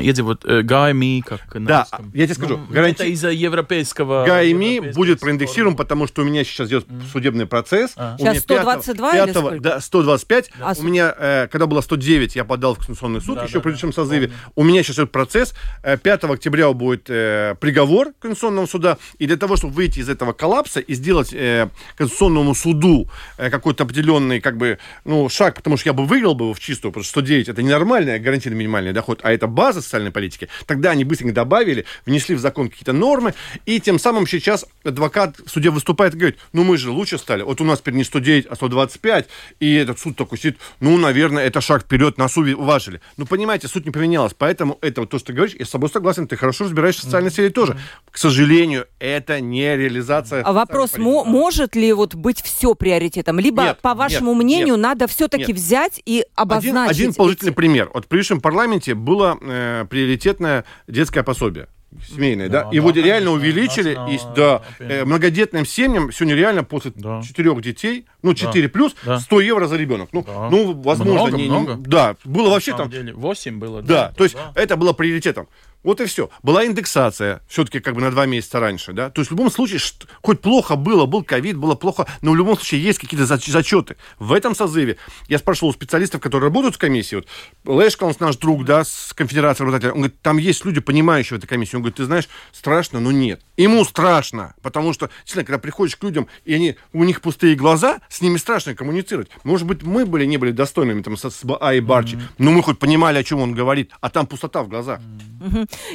[0.00, 2.10] эти вот э, ГАМИ, как на Да, русском.
[2.14, 4.24] я тебе скажу, Ну, гаранти- Это из-за европейского...
[4.24, 7.92] ГАИМИ будет проиндексирован, потому что у меня сейчас идет судебный процесс.
[7.96, 8.16] А.
[8.18, 9.62] У меня Сейчас 122 или пятого- сколько?
[9.62, 10.50] Да, 125.
[10.60, 13.60] А, У меня, э, когда было 109, я подал в Конституционный суд Да, еще да,
[13.60, 14.30] в предыдущем да, созыве.
[14.54, 15.54] У меня сейчас идет процесс.
[15.82, 18.98] Э, 5 октября будет э, приговор Конституционного суда.
[19.18, 23.84] И для того, чтобы выйти из этого коллапса и сделать э, Конституционному суду э, какой-то
[23.84, 27.04] определенный как бы, ну, шаг, потому что я бы выиграл бы его в чистую, потому
[27.04, 30.48] что 109 это не нормальный гарантированный минимальный доход, а это база социальной политики.
[30.66, 33.34] Тогда они быстренько добавили, внесли в закон какие-то нормы,
[33.66, 37.42] и тем самым сейчас адвокат в суде выступает и говорит, ну мы же лучше стали,
[37.42, 39.28] вот у нас теперь не 109, а 125,
[39.60, 43.00] и этот суд такой сидит, ну, наверное, это шаг вперед, нас уважили.
[43.16, 45.88] Ну, понимаете, суть не поменялась, поэтому это вот то, что ты говоришь, я с тобой
[45.88, 47.78] согласен, ты хорошо разбираешься в социальной сфере тоже.
[48.10, 53.38] К сожалению, это не реализация А вопрос, может ли вот быть все приоритетом?
[53.38, 57.16] Либо, Нет, по вашему нет, мнению, нет, надо все-таки взять и Один, обозначить один эти-
[57.16, 57.90] положительный пример.
[57.94, 61.68] Вот в предыдущем парламенте было э, приоритетное детское пособие.
[62.06, 62.64] Семейное, да?
[62.64, 63.94] Да, Его да, реально конечно, увеличили.
[63.94, 67.22] нас И, да, э, многодетным семьям сегодня реально после Да.
[67.22, 69.18] четырех детей, ну, 4 плюс, Да.
[69.18, 70.10] 100 евро за ребенок.
[70.12, 70.50] Ну, Да.
[70.50, 71.76] ну возможно, Много, не- не- много.
[71.76, 73.80] да, было вообще там деле, 8 было.
[73.82, 74.52] да, то есть да.
[74.54, 75.48] это было приоритетом.
[75.84, 76.28] Вот и все.
[76.42, 79.10] Была индексация, все-таки как бы на два месяца раньше, да.
[79.10, 79.80] То есть в любом случае,
[80.22, 83.96] хоть плохо было, был ковид, было плохо, но в любом случае есть какие-то зач- зачеты.
[84.18, 84.96] В этом созыве
[85.28, 87.26] я спрашивал у специалистов, которые работают в комиссии, вот
[87.64, 91.46] Лешкалнс, наш друг, да, с конфедерацией работодателей, он говорит, там есть люди, понимающие в этой
[91.46, 91.76] комиссии.
[91.76, 93.40] Он говорит, ты знаешь, страшно, но нет.
[93.56, 98.00] Ему страшно, потому что, действительно, когда приходишь к людям, и они, у них пустые глаза,
[98.08, 99.28] с ними страшно коммуницировать.
[99.44, 102.78] Может быть, мы были, не были достойными там со СБА и Барчи, но мы хоть
[102.78, 105.00] понимали, о чем он говорит, а там пустота в глазах.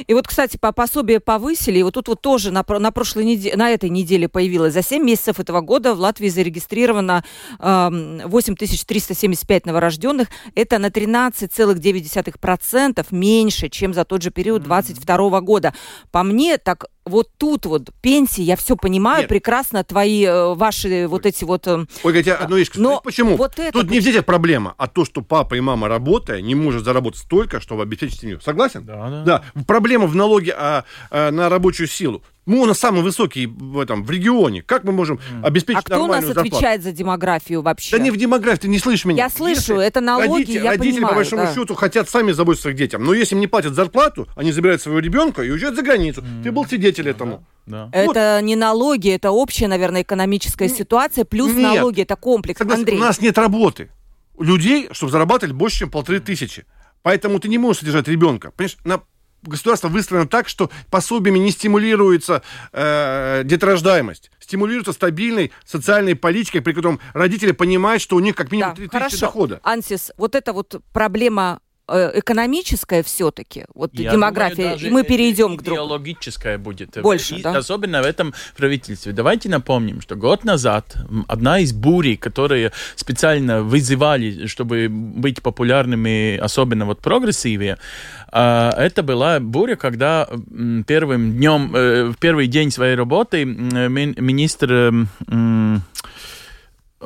[0.06, 3.56] И вот, кстати, по пособие повысили, и вот тут вот тоже на, на прошлой неделе,
[3.56, 4.74] на этой неделе появилось.
[4.74, 7.24] За 7 месяцев этого года в Латвии зарегистрировано
[7.58, 10.28] эм, 8375 новорожденных.
[10.54, 15.74] Это на 13,9% меньше, чем за тот же период 22 года.
[16.10, 19.28] По мне, так вот тут вот пенсии, я все понимаю Нет.
[19.28, 21.66] прекрасно, твои, э, ваши вот эти вот...
[21.66, 22.82] э, Ольга, я тебе одну вещь скажу.
[22.82, 23.36] Но Почему?
[23.36, 26.84] вот это Тут не детях проблема, а то, что папа и мама, работая, не может
[26.84, 28.40] заработать столько, чтобы обеспечить семью.
[28.40, 28.84] Согласен?
[28.84, 29.22] Да, да.
[29.54, 29.62] Да.
[29.66, 32.22] Проблема в налоге а, а, на рабочую силу.
[32.46, 34.62] Мы у нас самый высокий в этом в регионе.
[34.62, 36.48] Как мы можем обеспечить А кто у нас зарплату?
[36.48, 37.96] отвечает за демографию вообще?
[37.96, 39.24] Да не в демографии, ты не слышишь меня.
[39.24, 41.54] Я слышу, это налоги, родители, я родители, понимаю, по большому да.
[41.54, 43.00] счету, хотят сами заботиться о детях.
[43.00, 46.22] Но если им не платят зарплату, они забирают своего ребенка и уезжают за границу.
[46.42, 47.44] Ты был свидетель этому.
[47.66, 47.88] Да.
[47.92, 51.62] Это не налоги, это общая, наверное, экономическая ситуация, плюс Нет.
[51.62, 52.58] налоги, это комплекс.
[52.58, 53.90] Согласен, Андрей, у нас нет работы.
[54.38, 56.66] Людей, чтобы зарабатывать больше, чем полторы тысячи.
[57.02, 58.50] Поэтому ты не можешь содержать ребенка.
[58.50, 59.00] Понимаешь, на
[59.44, 64.30] государство выстроено так, что пособиями не стимулируется э, деторождаемость.
[64.40, 68.88] Стимулируется стабильной социальной политикой, при котором родители понимают, что у них как минимум да, 3
[68.88, 69.20] тысячи хорошо.
[69.20, 69.60] дохода.
[69.62, 75.56] Ансис, вот эта вот проблема э, экономическая все-таки, вот Я демография, думаю, и мы перейдем
[75.56, 75.80] к другу.
[75.80, 77.00] Идеологическое будет.
[77.02, 77.56] Больше, И да?
[77.56, 79.12] Особенно в этом правительстве.
[79.12, 80.96] Давайте напомним, что год назад
[81.28, 87.78] одна из бурей, которые специально вызывали, чтобы быть популярными, особенно вот прогрессиве,
[88.36, 90.28] а, это была буря, когда
[90.86, 95.06] первым днем, э, в первый день своей работы министр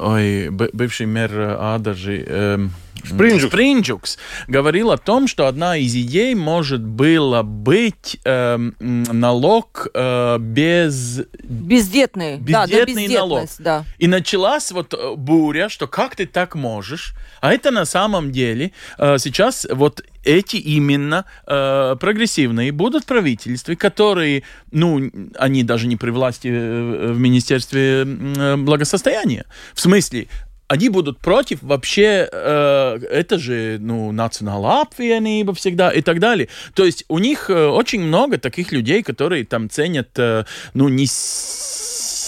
[0.00, 2.72] Ой, бывший мэр э, Адажи эм,
[3.04, 3.52] Спринджукс.
[3.52, 10.38] Спринджукс говорил о том, что одна из идей может было быть эм, м, налог э,
[10.38, 13.48] без Бездетные, да, да, Бездетный налог.
[13.58, 13.84] да.
[13.98, 17.14] и началась вот э, буря, что как ты так можешь?
[17.40, 24.42] А это на самом деле э, сейчас вот эти именно э, прогрессивные будут правительства, которые,
[24.70, 29.46] ну, они даже не при власти э, в Министерстве э, благосостояния.
[29.74, 30.28] В смысле,
[30.68, 36.48] они будут против вообще, э, это же, ну, национальная апвиенība всегда и так далее.
[36.74, 41.06] То есть у них э, очень много таких людей, которые там ценят, э, ну, не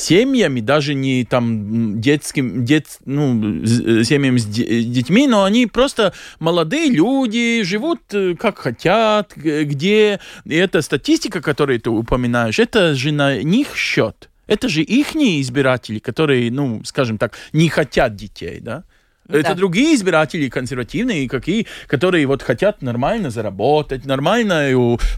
[0.01, 6.13] семьями, даже не там детским, дет, ну, з- семьями с де- детьми, но они просто
[6.39, 10.21] молодые люди, живут э, как хотят, где.
[10.45, 14.29] И эта статистика, которую ты упоминаешь, это же на них счет.
[14.47, 18.83] Это же их избиратели, которые, ну, скажем так, не хотят детей, да?
[19.33, 19.55] Это Да.
[19.55, 24.71] другие избиратели, консервативные, какие, которые вот хотят нормально заработать, нормально,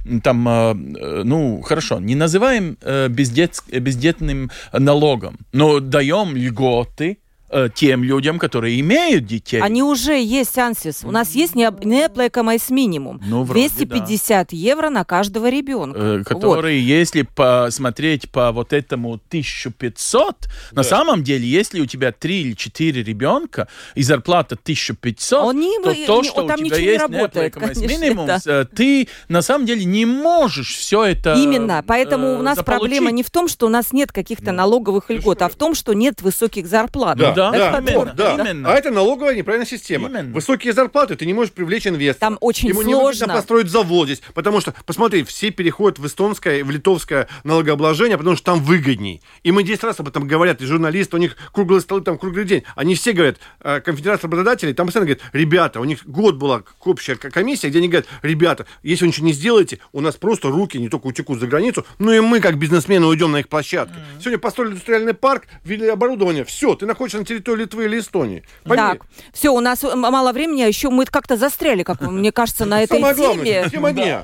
[0.04, 0.52] м, там, э,
[1.00, 7.18] э, ну, хорошо, не называем э, бездет, бездетным налогом, но даем льготы,
[7.52, 9.60] э, тем людям, которые имеют детей.
[9.60, 11.04] Они уже есть, Ансис.
[11.04, 13.20] У нас есть неоплакомайс минимум.
[13.24, 14.56] Ну, вроде 250 да.
[14.56, 15.98] евро на каждого ребенка.
[15.98, 16.86] Э, которые, вот.
[16.86, 20.48] если посмотреть по вот этому 1500, да.
[20.72, 25.78] на самом деле, если у тебя 3 или 4 ребенка и зарплата 1500, Он не,
[25.82, 28.38] то не, то, не, что там у тебя есть не работает, конечно, минимум, да.
[28.46, 31.84] Э, ты на самом деле не можешь все это Именно.
[31.86, 32.80] Поэтому э, у нас заполучить.
[32.80, 35.92] проблема не в том, что у нас нет каких-то налоговых льгот, а в том, что
[35.92, 37.18] нет высоких зарплат.
[37.18, 38.34] Да, Да, да, именно, да.
[38.34, 38.72] именно.
[38.72, 40.08] А это налоговая неправильная система.
[40.08, 40.34] Именно.
[40.34, 42.30] Высокие зарплаты, ты не можешь привлечь инвестора.
[42.30, 43.26] Там очень Ему не сложно.
[43.26, 48.36] нужно построить завод здесь, потому что, посмотри, все переходят в эстонское, в литовское налогообложение, потому
[48.36, 49.22] что там выгодней.
[49.42, 52.44] И мы 10 раз об этом говорят, и журналисты, у них круглые столы там круглый
[52.44, 52.64] день.
[52.76, 57.16] Они все говорят, э, конфедерация работодателей, там постоянно говорят, ребята, у них год была общая
[57.16, 60.88] комиссия, где они говорят, ребята, если вы ничего не сделаете, у нас просто руки не
[60.88, 63.94] только утекут за границу, но и мы, как бизнесмены, уйдем на их площадки.
[63.94, 64.20] Mm-hmm.
[64.20, 68.42] Сегодня построили индустриальный парк, ввели оборудование, все, ты находишься на территории Литвы или Эстонии.
[68.64, 68.78] Поверь.
[68.78, 72.82] Так, все, у нас мало времени, а еще мы как-то застряли, как мне кажется, на
[72.82, 73.70] этой Самое теме.
[73.70, 74.22] тема дня.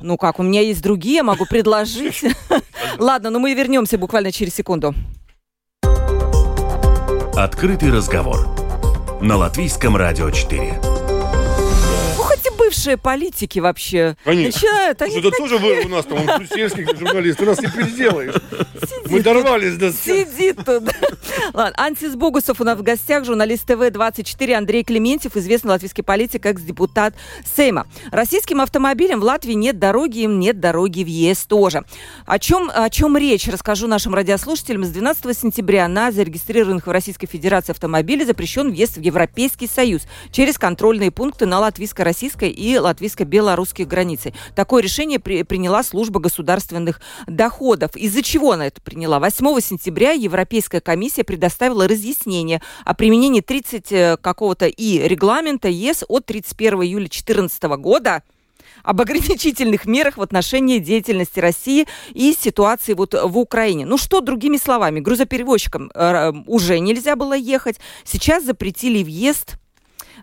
[0.00, 2.24] Ну как, у меня есть другие, могу предложить.
[2.98, 4.94] Ладно, но мы вернемся буквально через секунду.
[7.34, 8.48] Открытый разговор
[9.20, 10.97] на Латвийском радио 4.
[12.58, 14.60] Бывшие политики вообще Конечно.
[14.60, 15.02] начинают.
[15.02, 18.34] Они Это тоже вы у нас там, он сельских журналистов, ты нас не переделаешь.
[19.08, 19.92] Мы дорвались до...
[19.92, 20.84] Сидит тут.
[21.54, 27.14] Ладно, Антис Богусов у нас в гостях, журналист ТВ-24 Андрей Клементьев, известный латвийский политик, экс-депутат
[27.56, 27.86] Сейма.
[28.10, 31.84] Российским автомобилям в Латвии нет дороги, им нет дороги в ЕС тоже.
[32.26, 34.84] О чем, о чем речь, расскажу нашим радиослушателям.
[34.84, 40.58] С 12 сентября на зарегистрированных в Российской Федерации автомобиле запрещен въезд в Европейский Союз через
[40.58, 44.34] контрольные пункты на латвийско-российской и латвийско-белорусских границах.
[44.54, 47.96] Такое решение при, приняла служба государственных доходов.
[47.96, 49.18] Из-за чего она это приняла?
[49.18, 56.82] 8 сентября Европейская комиссия предоставила разъяснение о применении 30 какого-то и регламента ЕС от 31
[56.82, 58.22] июля 2014 года
[58.82, 63.86] об ограничительных мерах в отношении деятельности России и ситуации вот в Украине.
[63.86, 69.58] Ну что, другими словами, грузоперевозчикам э, уже нельзя было ехать, сейчас запретили въезд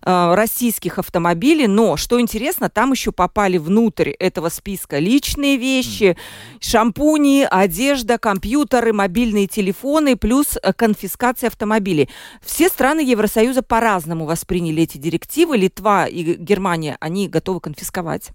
[0.02, 6.18] российских автомобилей, но, что интересно, там еще попали внутрь этого списка личные вещи,
[6.60, 12.10] шампуни, одежда, компьютеры, мобильные телефоны, плюс конфискация автомобилей.
[12.44, 15.58] Все страны Евросоюза по-разному восприняли эти директивы.
[15.58, 18.32] Литва и Германия, они готовы конфисковать.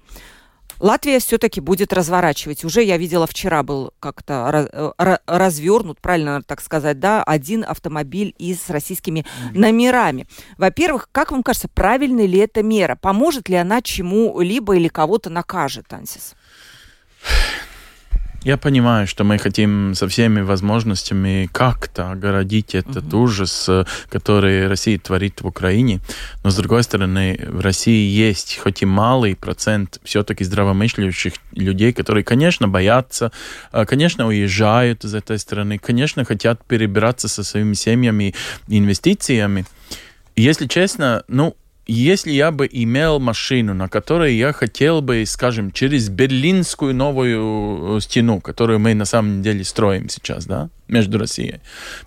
[0.81, 2.65] Латвия все-таки будет разворачивать.
[2.65, 4.67] Уже я видела вчера был как-то
[5.27, 10.27] развернут, правильно так сказать, да, один автомобиль и с российскими номерами.
[10.59, 12.97] Во-первых, как вам кажется, правильная ли эта мера?
[12.97, 16.35] Поможет ли она чему-либо или кого-то накажет, Ансис?
[18.43, 23.19] Я понимаю, что мы хотим со всеми возможностями как-то огородить этот uh-huh.
[23.19, 23.69] ужас,
[24.09, 26.01] который Россия творит в Украине.
[26.43, 32.25] Но, с другой стороны, в России есть хоть и малый процент все-таки здравомыслящих людей, которые,
[32.25, 33.31] конечно, боятся,
[33.87, 38.35] конечно, уезжают из этой страны, конечно, хотят перебираться со своими семьями
[38.69, 39.67] и инвестициями.
[40.35, 41.57] Если честно, ну,
[41.93, 48.41] если я бы имел машину, на которой я хотел бы, скажем, через Берлинскую новую стену,
[48.41, 51.61] которую мы на самом деле строим сейчас, да, между Россией,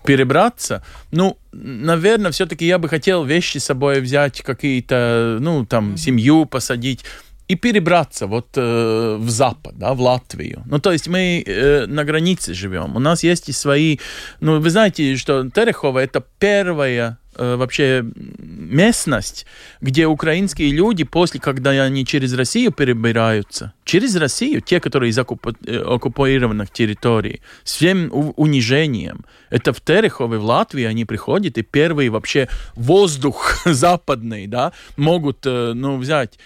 [0.04, 6.46] перебраться, ну, наверное, все-таки я бы хотел вещи с собой взять, какие-то, ну, там, семью
[6.46, 7.04] посадить,
[7.46, 10.62] и перебраться вот э, в Запад, да, в Латвию.
[10.66, 12.96] Ну, то есть мы э, на границе живем.
[12.96, 13.98] У нас есть и свои...
[14.40, 18.04] Ну, вы знаете, что Терехова— это первая э, вообще
[18.38, 19.46] местность,
[19.80, 25.46] где украинские люди после, когда они через Россию перебираются, через Россию, те, которые из оккуп...
[25.66, 32.48] оккупированных территорий, с всем унижением, это в Терехове, в Латвии они приходят, и первый вообще
[32.74, 36.38] воздух западный, да, могут, э, ну, взять.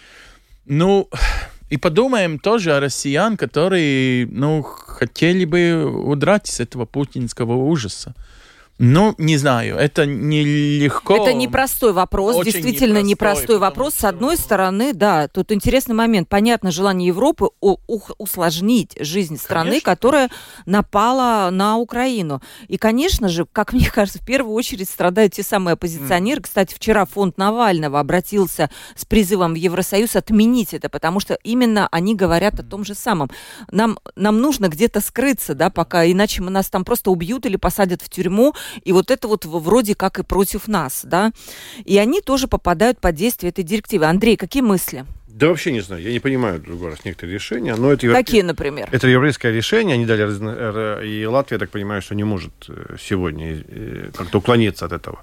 [0.67, 1.09] Ну,
[1.71, 8.15] и подумаем тоже о россиян, которые, ну, хотели бы удрать с этого путинского ужаса.
[8.79, 11.17] Ну, не знаю, это нелегко.
[11.17, 13.95] Это непростой вопрос, Очень действительно непростой, непростой вопрос.
[13.95, 14.03] что...
[14.03, 16.29] С одной стороны, да, тут интересный момент.
[16.29, 19.85] Понятно, желание Европы усложнить жизнь страны, Конечно.
[19.85, 20.31] которая
[20.65, 22.41] напала на Украину.
[22.69, 26.41] И, конечно же, как мне кажется, в первую очередь страдают те самые оппозиционеры.
[26.41, 26.45] Mm.
[26.45, 32.15] Кстати, вчера фонд Навального обратился с призывом в Евросоюз отменить это, потому что именно они
[32.15, 33.29] говорят о том же самом.
[33.73, 38.09] Нам, нам нужно где-то скрыться, да, пока, иначе нас там просто убьют или посадят в
[38.09, 41.33] тюрьму, и вот это вот вроде как и против нас, да.
[41.85, 44.07] И они тоже попадают под действие этой директивы.
[44.07, 45.07] Андрей, какие мысли?
[45.39, 46.03] Да вообще не знаю.
[46.03, 47.75] Я не понимаю, другой раз, некоторые решения.
[47.77, 48.89] Но это Какие, например?
[48.91, 52.97] Это европейское решение, они дали, разно- и Латвия, я так понимаю, что не может э,
[53.01, 55.21] сегодня э, как-то уклониться от этого.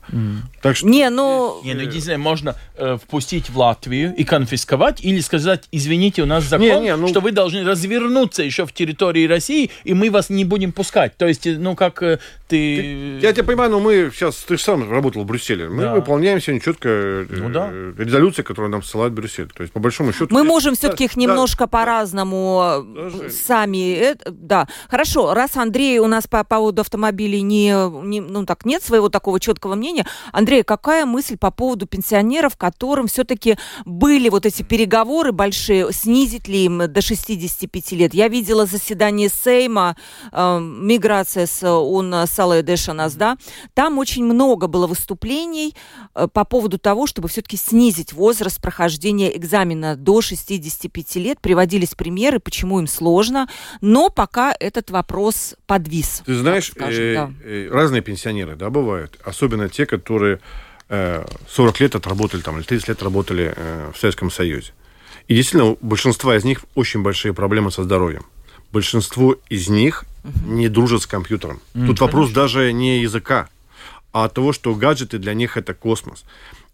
[0.62, 1.60] Так что Не, ну...
[1.64, 6.26] Не, ну, не знаю, можно э, впустить в Латвию и конфисковать, или сказать, извините, у
[6.26, 10.10] нас закон, Не, не, ну- что вы должны развернуться еще в территории России, и мы
[10.12, 11.18] вас не будем пускать.
[11.18, 13.20] То есть, ну, как э, ты...
[13.20, 15.94] Я тебя понимаю, но мы сейчас, ты же сам работал в Брюсселе, мы Да.
[15.96, 17.70] выполняем сегодня четко э, Ну да.
[17.72, 19.48] э, резолюции, которые нам ссылает Брюссель.
[19.54, 20.34] То есть, по большому счету...
[20.34, 24.12] Мы можем все-таки их немножко по-разному э, сами.
[24.12, 25.34] э, да, хорошо.
[25.34, 27.74] Раз Андрей у нас по поводу автомобилей не,
[28.06, 30.06] не- ну так нет своего такого четкого мнения.
[30.32, 36.66] Андрей, какая мысль по поводу пенсионеров, которым все-таки были вот эти переговоры большие, снизить ли
[36.66, 38.14] им до 65 лет?
[38.14, 39.96] Я видела заседание Сейма,
[40.32, 43.38] э, миграция с он Салая Дэшанас, да,
[43.74, 45.76] там очень много было выступлений
[46.14, 51.40] э, по поводу того, чтобы все-таки снизить возраст прохождения экзамена до 65 лет.
[51.42, 53.48] Приводились примеры, почему им сложно,
[53.82, 56.24] но пока этот вопрос подвис.
[56.26, 57.32] Ты знаешь, скажем, э, да.
[57.44, 59.20] э, разные пенсионеры, да, бывают.
[59.24, 60.40] Особенно те, которые
[60.90, 64.74] э, 40 лет отработали там, или 30 лет работали э, в Советском Союзе.
[65.28, 68.26] И действительно, у большинства из них очень большие проблемы со здоровьем.
[68.72, 70.06] Большинство из них
[70.46, 71.62] не дружат с компьютером.
[71.74, 73.48] Тут вопрос даже не языка,
[74.12, 76.26] а от того, что гаджеты для них это космос.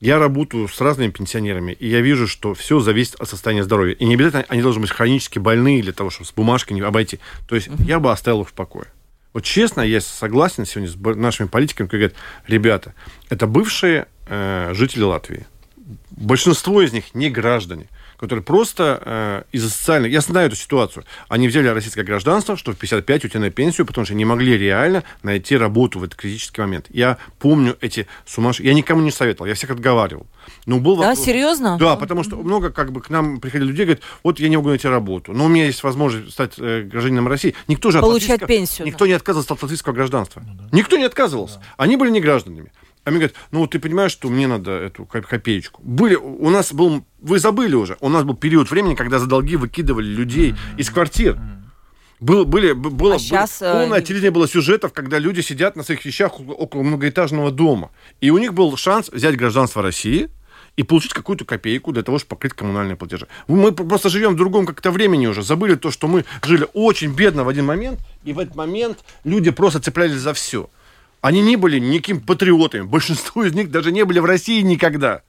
[0.02, 3.94] Я работаю с разными пенсионерами, и я вижу, что все зависит от состояния здоровья.
[3.94, 7.20] И не обязательно они должны быть хронически больные для того, чтобы с бумажкой не обойти.
[7.48, 8.88] То есть я бы оставил их в покое.
[9.32, 12.96] Вот честно, я согласен сегодня с нашими политиками, которые говорят, ребята,
[13.30, 15.46] это бывшие э, жители Латвии.
[16.10, 17.86] Большинство из них не граждане,
[18.22, 20.12] которые просто э, из-за социальных...
[20.12, 21.04] Я знаю эту ситуацию.
[21.28, 25.04] Они взяли российское гражданство, что в 55 уйти на пенсию, потому что не могли реально
[25.24, 26.86] найти работу в этот критический момент.
[26.92, 28.68] Я помню эти сумасшедшие...
[28.68, 30.28] Я никому не советовал, я всех отговаривал.
[30.68, 31.78] Но был Да, вопрос- серьезно?
[31.80, 34.70] Да, потому что много как бы к нам приходили люди, говорят, вот я не могу
[34.70, 37.56] найти работу, но у меня есть возможность стать э, гражданином России.
[37.68, 40.44] Никто же от Получать латвийского- пенсию, Никто не отказывался от латвийского гражданства.
[40.72, 41.60] Никто не отказывался.
[41.78, 42.72] Они были не гражданами.
[43.06, 45.82] Мне говорят, ну ты понимаешь, что мне надо эту коп- копеечку.
[45.84, 49.56] Были, у нас был, вы забыли уже, у нас был период времени, когда за долги
[49.56, 51.38] выкидывали людей из квартир.
[52.20, 55.76] Был, были, было, А щас, было- э, полное не- телевидение было сюжетов, когда люди сидят
[55.76, 57.90] на своих вещах около- многоэтажного дома.
[58.22, 60.30] И у них был шанс взять гражданство России
[60.78, 63.28] и получить какую-то копейку для того, чтобы покрыть коммунальные платежи.
[63.48, 65.42] Мы просто живем в другом как-то времени уже.
[65.42, 69.50] Забыли то, что мы жили очень бедно в один момент, и в этот момент люди
[69.50, 70.70] просто цеплялись за все.
[71.22, 72.82] Они не были никаким патриотами.
[72.84, 75.22] Большинство из них даже не были в России никогда.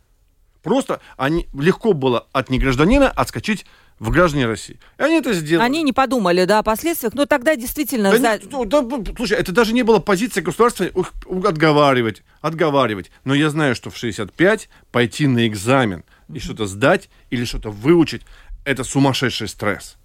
[0.62, 3.66] Просто они, легко было от негражданина отскочить
[3.98, 4.78] в граждане России.
[4.98, 5.64] И они это сделали.
[5.66, 8.10] Они не подумали, да, о последствиях, но тогда действительно...
[8.10, 8.82] Да за- ну, да,
[9.16, 10.86] слушай, это даже не была позиция государства
[11.26, 13.10] отговаривать, отговаривать.
[13.24, 18.22] Но я знаю, что в 65 пойти на экзамен и что-то сдать или что-то выучить,
[18.64, 19.96] это сумасшедший стресс.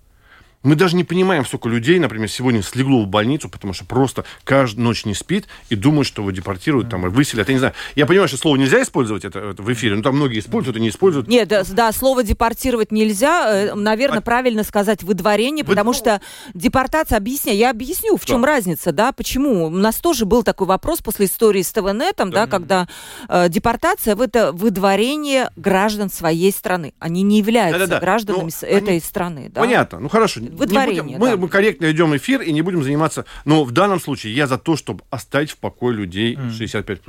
[0.63, 4.83] Мы даже не понимаем, сколько людей, например, сегодня слегло в больницу, потому что просто каждую
[4.85, 7.47] ночь не спит и думает, что его депортируют там и выселят.
[7.47, 7.73] Я не знаю.
[7.95, 10.81] Я понимаю, что слово нельзя использовать это, это в эфире, но там многие используют и
[10.81, 11.27] не используют.
[11.27, 13.73] Нет, да, да, слово депортировать нельзя.
[13.75, 16.21] Наверное, А- правильно сказать выдворение, Вы- потому что
[16.53, 18.47] депортация, объясняю, я объясню, в чем Да.
[18.47, 19.67] разница, да, почему.
[19.67, 22.87] У нас тоже был такой вопрос после истории с ТВНетом, да, когда
[23.29, 26.93] э, депортация в это выдворение граждан своей страны.
[26.99, 27.99] Они не являются Да-да-да.
[28.01, 29.51] гражданами Ну, с этой они- страны.
[29.53, 29.61] Да?
[29.61, 29.99] Понятно.
[29.99, 30.41] Ну хорошо.
[30.49, 31.37] Не Выдворение, будем- мы, да.
[31.37, 33.25] мы корректно идем эфир и не будем заниматься.
[33.45, 37.01] Но в данном случае я за то, чтобы оставить в покое людей 65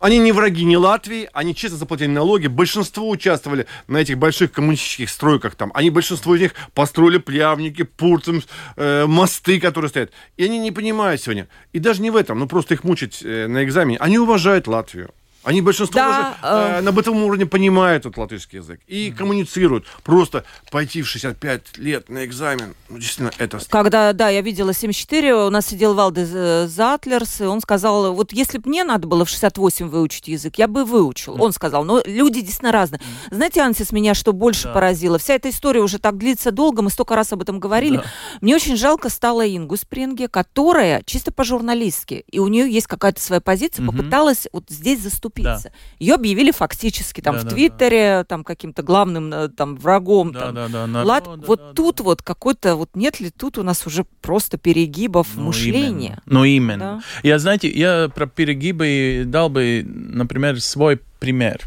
[0.00, 2.46] Они не враги ни Латвии, они честно заплатили налоги.
[2.46, 5.72] Большинство участвовали на этих больших коммунистических стройках там.
[5.74, 8.42] Они, большинство из них построили плявники, пурцем,
[8.76, 10.12] э, мосты, которые стоят.
[10.36, 11.48] И они не понимают сегодня.
[11.72, 13.98] И даже не в этом, ну просто их мучить э, на экзамене.
[13.98, 15.10] Они уважают Латвию.
[15.44, 19.86] Они большинство Да, уже э, э, на бытовом уровне понимают этот латышский язык и коммуницируют.
[20.02, 23.58] Просто пойти в 65 лет на экзамен, ну, действительно, это...
[23.70, 28.32] Когда, да, я видела 74, у нас сидел Валдес э, Затлерс, и он сказал, вот
[28.32, 31.40] если бы мне надо было в 68 выучить язык, я бы выучил.
[31.40, 33.00] Он сказал, но люди действительно разные.
[33.30, 34.72] Знаете, Ансис, меня что больше Да.
[34.74, 35.18] поразило?
[35.18, 37.98] Вся эта история уже так длится долго, мы столько раз об этом говорили.
[37.98, 38.04] Да.
[38.40, 43.40] Мне очень жалко стало Ингу Спринге, которая чисто по-журналистски, и у нее есть какая-то своя
[43.40, 43.96] позиция, Мгм.
[43.96, 45.72] попыталась вот здесь заступиться.
[45.98, 50.32] Ее объявили фактически там Да, в да, Твиттере, там каким-то главным э, там врагом.
[50.32, 50.54] Да, там.
[50.54, 50.86] да, да.
[50.86, 53.86] на- Лад, да, да, вот да, тут вот какой-то, вот нет ли тут у нас
[53.86, 56.06] уже просто перегибов Ну, мышления?
[56.08, 56.22] именно.
[56.26, 56.78] Ну, именно.
[56.78, 57.28] Да.
[57.28, 61.60] Я, знаете, я про перегибы дал бы, например, свой пример.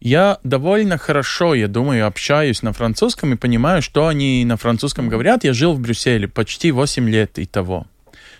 [0.00, 5.44] Я довольно хорошо, я думаю, общаюсь на французском и понимаю, что они на французском говорят.
[5.44, 7.86] Я жил в Брюсселе почти 8 лет и того.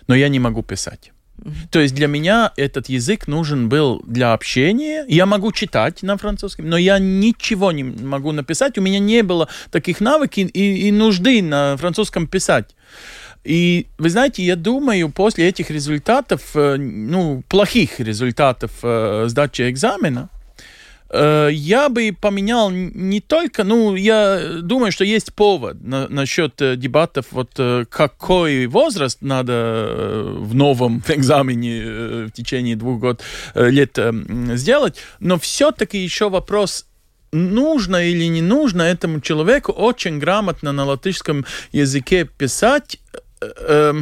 [0.07, 1.11] Но я не могу писать.
[1.69, 5.05] То есть для меня этот язык нужен был для общения.
[5.07, 8.77] Я могу читать на французском, но я ничего не могу написать.
[8.77, 12.75] У меня не было таких навыков и, и нужды на французском писать.
[13.43, 20.29] И вы знаете, я думаю, после этих результатов, э, ну, плохих результатов э, сдачи экзамена,
[21.51, 27.27] я бы поменял не только, ну, я думаю, что есть повод на, насчет э, дебатов,
[27.31, 33.23] вот э, какой возраст надо в новом экзамене в течение двух год,
[33.55, 33.97] лет
[34.55, 36.85] сделать, но все-таки еще вопрос
[37.35, 42.99] нужно или не нужно этому человеку очень грамотно на латышском языке писать.
[43.41, 43.93] Э, э,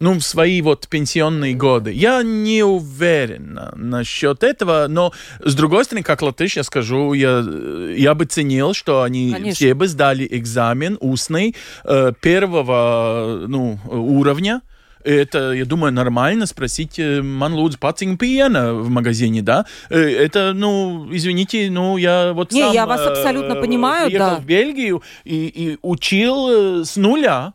[0.00, 1.92] ну, в свои вот пенсионные годы.
[1.92, 5.12] Я не уверен на, насчет этого, но
[5.44, 7.44] с другой стороны, как латыш, я скажу, я,
[7.94, 9.54] я бы ценил, что они Конечно.
[9.54, 14.62] все бы сдали экзамен устный э, первого ну, уровня,
[15.04, 19.64] это, я думаю, нормально спросить э, «Ман лūdzu пациņu пиена» в магазине, да?
[19.88, 22.74] Э, это, ну, извините, ну, я вот Не, сам...
[22.74, 24.36] я вас абсолютно э, понимаю, да.
[24.36, 27.54] в Бельгию и, и учил с нуля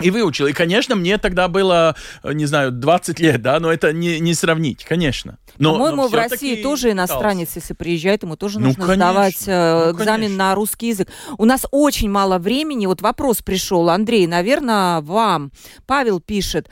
[0.00, 0.46] и выучил.
[0.46, 1.94] И, конечно, мне тогда было,
[2.24, 5.38] не знаю, 20 лет, да, но это не, не сравнить, конечно.
[5.58, 9.04] Но, По-моему, в России тоже иностранец, если приезжает, ему тоже ну, нужно конечно.
[9.04, 10.36] сдавать э, ну, экзамен конечно.
[10.38, 11.08] на русский язык.
[11.36, 12.86] У нас очень мало времени.
[12.86, 15.52] Вот вопрос пришел, Андрей, наверное, вам.
[15.86, 16.68] Павел пишет.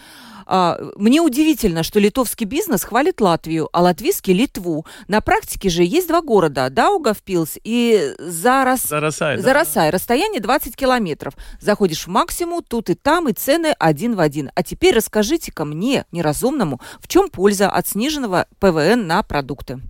[0.51, 4.87] А, мне удивительно, что литовский бизнес хвалит Латвию, а латвийский– Литву.
[5.07, 8.85] На практике же есть два города– Даугавпилс и Зарас...
[8.85, 9.37] Зарасай.
[9.37, 9.43] Да.
[9.43, 9.91] Зарасай.
[9.91, 11.35] Расстояние 20 километров.
[11.61, 14.51] Заходишь в максимум, тут и там, и цены один в один.
[14.55, 19.81] А теперь расскажите-ка мне, неразумному, в чем польза от сниженного ПВН на продукты?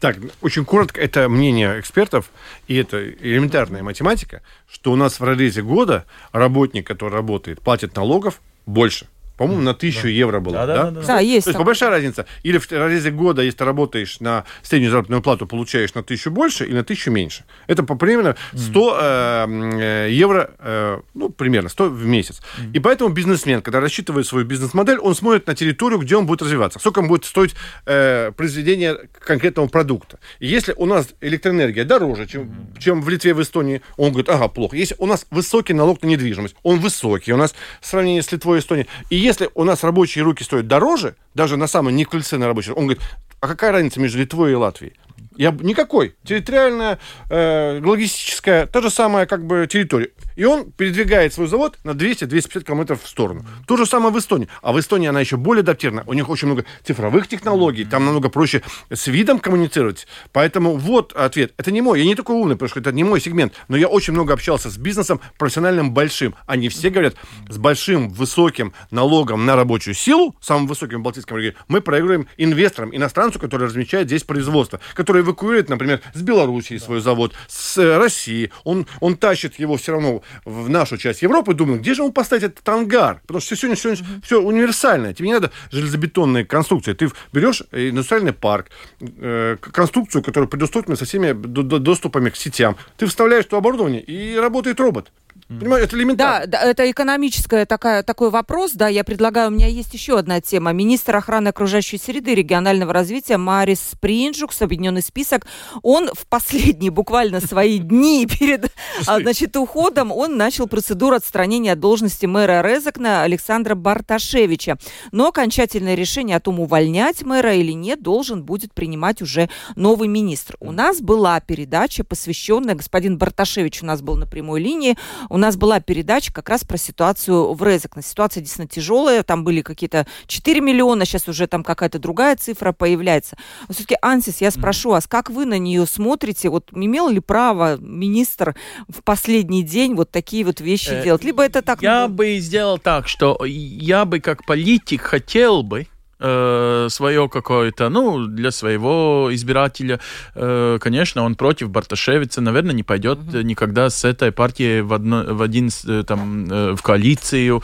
[0.00, 2.30] Так, очень коротко, это мнение экспертов,
[2.68, 8.40] и это элементарная математика, что у нас в разрезе года работник, который работает, платит налогов
[8.66, 9.08] больше.
[9.36, 10.08] По-моему, на тысячу да.
[10.08, 10.54] евро было.
[10.54, 10.90] Да, да, да.
[10.90, 11.18] да, да.
[11.20, 11.44] есть.
[11.44, 12.26] То есть, большая разница.
[12.44, 16.64] Или в разрезе года, если ты работаешь на среднюю заработную плату, получаешь на тысячу больше
[16.66, 17.44] или на тысячу меньше.
[17.66, 19.80] Это по примерно 100 mm.
[19.80, 22.42] э, евро, э, ну, примерно 100 в месяц.
[22.58, 22.72] Mm.
[22.74, 26.78] И поэтому бизнесмен, когда рассчитывает свою бизнес-модель, он смотрит на территорию, где он будет развиваться.
[26.78, 27.54] Сколько он будет стоить
[27.86, 30.20] э, произведение конкретного продукта.
[30.38, 32.78] И если у нас электроэнергия дороже, чем, mm.
[32.78, 34.76] чем в Литве, в Эстонии, он говорит, ага, плохо.
[34.76, 37.32] Если у нас высокий налог на недвижимость, он высокий.
[37.32, 38.86] У нас в сравнении с Литвой и Эстонией.
[39.10, 42.04] И если у нас рабочие руки стоят дороже, даже на самом не
[42.38, 43.02] на рабочий, он говорит,
[43.40, 44.94] а какая разница между Литвой и Латвией?
[45.36, 46.14] Я, никакой.
[46.24, 50.10] Территориальная, э, логистическая, та же самая как бы территория.
[50.36, 53.44] И он передвигает свой завод на 200-250 километров в сторону.
[53.66, 54.48] То же самое в Эстонии.
[54.62, 56.04] А в Эстонии она еще более адаптирована.
[56.06, 57.84] У них очень много цифровых технологий.
[57.84, 60.06] Там намного проще с видом коммуницировать.
[60.32, 61.54] Поэтому вот ответ.
[61.56, 62.00] Это не мой.
[62.00, 63.54] Я не такой умный, потому что это не мой сегмент.
[63.68, 66.34] Но я очень много общался с бизнесом профессиональным большим.
[66.46, 67.14] Они все говорят,
[67.48, 72.94] с большим, высоким налогом на рабочую силу, самым высоким в Балтийском регионе, мы проигрываем инвесторам,
[72.94, 78.50] иностранцу, который размещает здесь производство, который эвакуирует, например, с Белоруссии свой завод, с э, России.
[78.64, 82.44] Он, он тащит его все равно в нашу часть Европы, думаю, где же он поставить
[82.44, 83.20] этот ангар?
[83.26, 84.22] Потому что сегодня, сегодня mm-hmm.
[84.24, 85.14] все универсальное.
[85.14, 86.92] Тебе не надо железобетонные конструкции.
[86.92, 88.70] Ты берешь индустриальный парк,
[89.00, 92.76] э, конструкцию, которая предусмотрена со всеми доступами к сетям.
[92.96, 95.10] Ты вставляешь то оборудование, и работает робот.
[95.48, 96.46] Понимаешь, это элементарно.
[96.46, 98.72] Да, да, это экономическая такая, такой вопрос.
[98.72, 100.72] Да, я предлагаю, у меня есть еще одна тема.
[100.72, 105.46] Министр охраны окружающей среды регионального развития Марис Принджук, объединенный список,
[105.82, 108.72] он в последние буквально свои дни перед
[109.06, 114.78] а, значит, уходом, он начал процедуру отстранения от должности мэра Резакна Александра Барташевича.
[115.12, 120.56] Но окончательное решение о том, увольнять мэра или нет, должен будет принимать уже новый министр.
[120.60, 124.96] У нас была передача, посвященная, господин Барташевич у нас был на прямой линии,
[125.34, 128.04] у нас была передача как раз про ситуацию в Резекне.
[128.04, 133.36] Ситуация действительно тяжелая, там были какие-то 4 миллиона, сейчас уже там какая-то другая цифра появляется.
[133.66, 136.50] Но все-таки, Ансис, я спрошу вас, как вы на нее смотрите?
[136.50, 138.54] Вот имел ли право министр
[138.88, 141.24] в последний день вот такие вот вещи э, делать?
[141.24, 141.82] Либо это так...
[141.82, 142.14] Я ну...
[142.14, 148.50] бы сделал так, что я бы как политик хотел бы, э, свое какое-то, ну, для
[148.50, 150.00] своего избирателя.
[150.34, 153.42] Э, конечно, он против Барташевица, наверное, не пойдет mm-hmm.
[153.42, 157.62] никогда с этой партией в, одно, в один, э, там, э, в коалицию.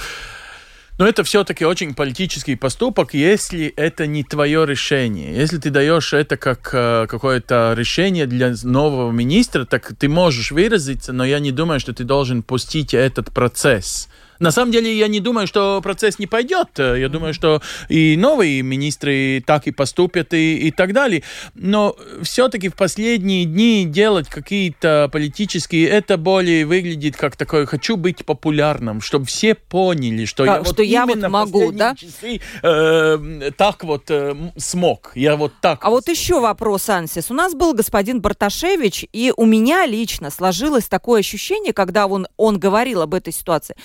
[0.99, 5.35] Но это все-таки очень политический поступок, если это не твое решение.
[5.35, 11.25] Если ты даешь это как какое-то решение для нового министра, так ты можешь выразиться, но
[11.25, 14.10] я не думаю, что ты должен пустить этот процесс
[14.41, 16.69] На самом деле, я не думаю, что процесс не пойдет.
[16.79, 17.61] Я думаю, что
[17.91, 21.23] и новые министры так и поступят и, и так далее.
[21.55, 28.25] Но все-таки в последние дни делать какие-то политические, это более выглядит как такое «хочу быть
[28.25, 31.95] популярным», чтобы все поняли, что Да, я что вот я вот могу, да?
[31.95, 35.13] часы, э, так вот э, смог.
[35.15, 35.85] Я вот так.
[35.85, 37.31] А вот еще вопрос, Ансис.
[37.31, 42.59] У нас был господин Барташевич, и у меня лично сложилось такое ощущение, когда он, он
[42.59, 43.77] говорил об этой ситуации.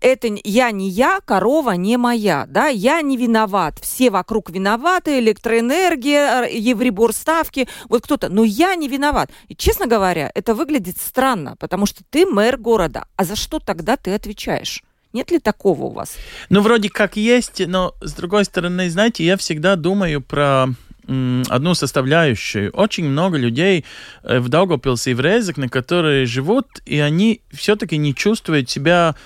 [0.00, 6.44] Это я не я, корова не моя, да, я не виноват, все вокруг виноваты, электроэнергия,
[6.44, 9.30] евребор ставки, вот кто-то, но я не виноват.
[9.48, 13.96] И, честно говоря, это выглядит странно, потому что ты мэр города, а за что тогда
[13.96, 14.84] ты отвечаешь?
[15.12, 16.16] Нет ли такого у вас?
[16.48, 20.68] Ну, вроде как есть, но с другой стороны, знаете, я всегда думаю про
[21.08, 22.70] одну составляющую.
[22.72, 23.86] Очень много людей
[24.22, 29.16] э, в Даугавпилсе и в Резекне, которые живут, и они все-таки не чувствуют себя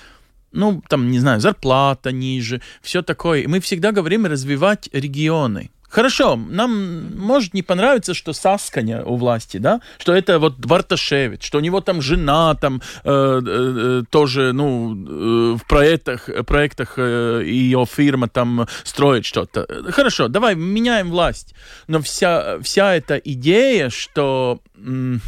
[0.53, 3.47] ну, там, не знаю, зарплата ниже, все такое.
[3.47, 5.69] Мы всегда говорим развивать регионы.
[5.93, 11.59] Хорошо, нам может не понравиться, что Сасканя у власти, да, что это вот Барташевич, что
[11.59, 17.85] у него там жена там э, э, тоже, ну, э, в проектах, проектах э, ее
[17.85, 19.67] фирма там строит что-то.
[19.91, 21.53] Хорошо, давай меняем власть.
[21.87, 24.61] Но вся, вся эта идея, что...
[24.75, 25.21] м,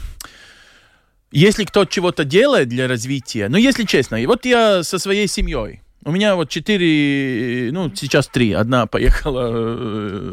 [1.40, 6.12] если кто чего-то делает для развития, ну, если честно, вот я со своей семьей, у
[6.12, 10.32] меня вот четыре, ну, сейчас три, одна поехала э,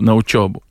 [0.00, 0.62] на учебу.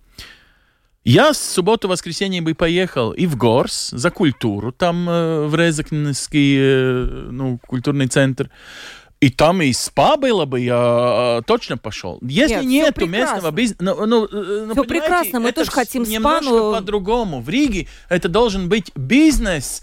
[1.04, 6.58] Я с субботу, воскресенье бы поехал и в Горс за культуру, там э, в Резакнский,
[6.58, 8.50] э, ну, культурный центр.
[9.26, 12.20] И там и спа было бы, я э, точно пошел.
[12.22, 13.82] Если Нет, нету местного бизнеса...
[13.82, 17.42] Ну, ну, э, ну, понимаете, прекрасно, мы тоже хотим спа, но- по-другому.
[17.42, 19.82] В Риге это должен быть бизнес,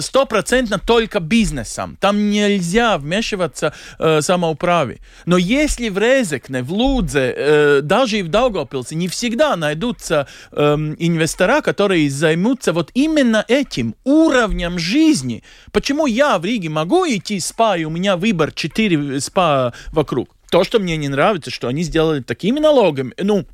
[0.00, 1.96] стопроцентно только бизнесом.
[2.00, 4.98] Там нельзя вмешиваться э, самоуправе.
[5.26, 10.94] Но если в Резекне, в Лудзе, э, даже и в Даугавпилсе не всегда найдутся эм,
[10.98, 15.42] инвестора, которые займутся вот именно этим уровнем жизни.
[15.72, 20.28] Почему я в Риге могу идти в спа, и у меня выбор 4 спа вокруг?
[20.50, 23.46] То, что мне не нравится, что они сделали такими налогами, ну,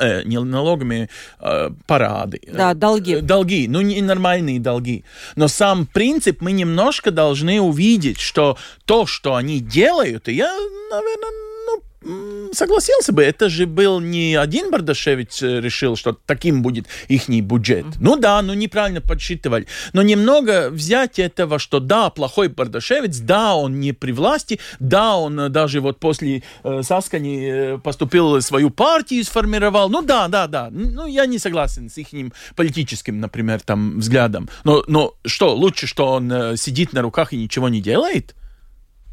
[0.00, 1.08] э, не налогами,
[1.40, 2.40] э, парады.
[2.52, 3.16] Да, долги.
[3.16, 5.04] Э, Долги, ну не нормальные долги.
[5.36, 10.50] Но сам принцип мы немножко должны увидеть, что то, что они делают, и я,
[10.90, 11.47] наверное,
[12.52, 17.86] согласился бы, это же был не один Бардашевич э, решил, что таким будет их бюджет.
[18.00, 19.66] Ну да, ну неправильно подсчитывали.
[19.92, 25.38] Но немного взять этого, что да, плохой Бардашевец, да, он не при власти, да, он
[25.40, 29.88] э, даже вот после э, Саскани э, поступил свою партию, сформировал.
[29.88, 30.68] Ну да, да, да.
[30.70, 32.08] Ну я не согласен с их
[32.54, 34.48] политическим, например, там взглядом.
[34.64, 38.34] Но, но что, лучше, что он сидит на руках и ничего не делает?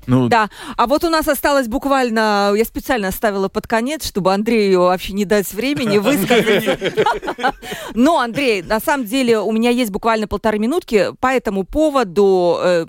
[0.07, 4.81] Ну, Да, а вот у нас осталось буквально, я специально оставила под конец, чтобы Андрею
[4.81, 6.65] вообще не дать времени высказать.
[7.93, 12.57] Но, Андрей, на самом деле у меня есть буквально полторы минутки по этому поводу.
[12.61, 12.85] э,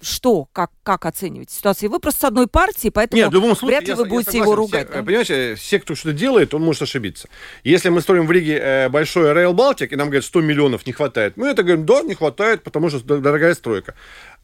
[0.00, 1.90] Что, как, как оцениваете ситуацию?
[1.90, 4.08] Вы просто с одной партии, поэтому Нет, в любом случае, вряд ли я вы я
[4.08, 4.44] будете согласен.
[4.44, 4.88] его ругать.
[4.88, 5.02] Все, да?
[5.04, 7.28] Понимаете, все, кто что-то делает, он может ошибиться.
[7.64, 10.92] Если мы строим в Риге э, большой Rail Baltic, и нам говорят, 100 миллионов не
[10.92, 13.94] хватает, мы это говорим, да, не хватает, потому что дорогая стройка.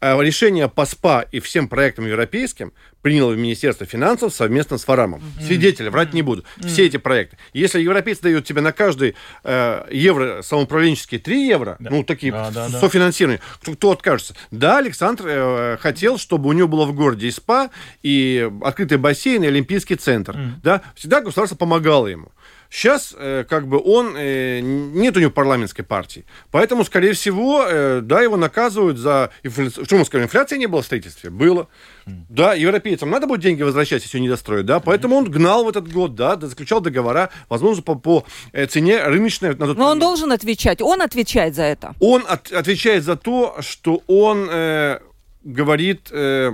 [0.01, 5.21] А решение по СПА и всем проектам европейским приняло Министерство финансов совместно с Фарамом.
[5.39, 6.43] Свидетели, врать не буду.
[6.59, 7.37] Все эти проекты.
[7.53, 12.67] Если европейцы дают тебе на каждый э, евро самоуправленческие 3 евро, ну, такие Да, да,
[12.67, 12.79] да.
[12.79, 14.35] софинансирование, кто, кто откажется?
[14.49, 17.69] Да, Александр э, хотел, чтобы у него было в городе и СПА,
[18.01, 20.35] и открытый бассейн, и Олимпийский центр.
[20.63, 20.81] Да?
[20.95, 22.31] Всегда государство помогало ему.
[22.69, 26.25] Сейчас, э, как бы, он, э, нет у него парламентской партии.
[26.51, 29.29] Поэтому, скорее всего, э, да, его наказывают за...
[29.43, 31.29] Что мы скажем, инфляции не было в строительстве?
[31.29, 31.67] Было.
[32.05, 35.91] Да, европейцам надо будет деньги возвращать, если не достроят, да, поэтому он гнал в этот
[35.91, 38.25] год, да, заключал договора, возможно, по, по
[38.69, 39.55] цене рыночной.
[39.55, 41.95] на тот Но он должен отвечать, он отвечает за это.
[41.99, 44.99] Он от- отвечает за то, что он э,
[45.43, 46.09] говорит...
[46.11, 46.51] э,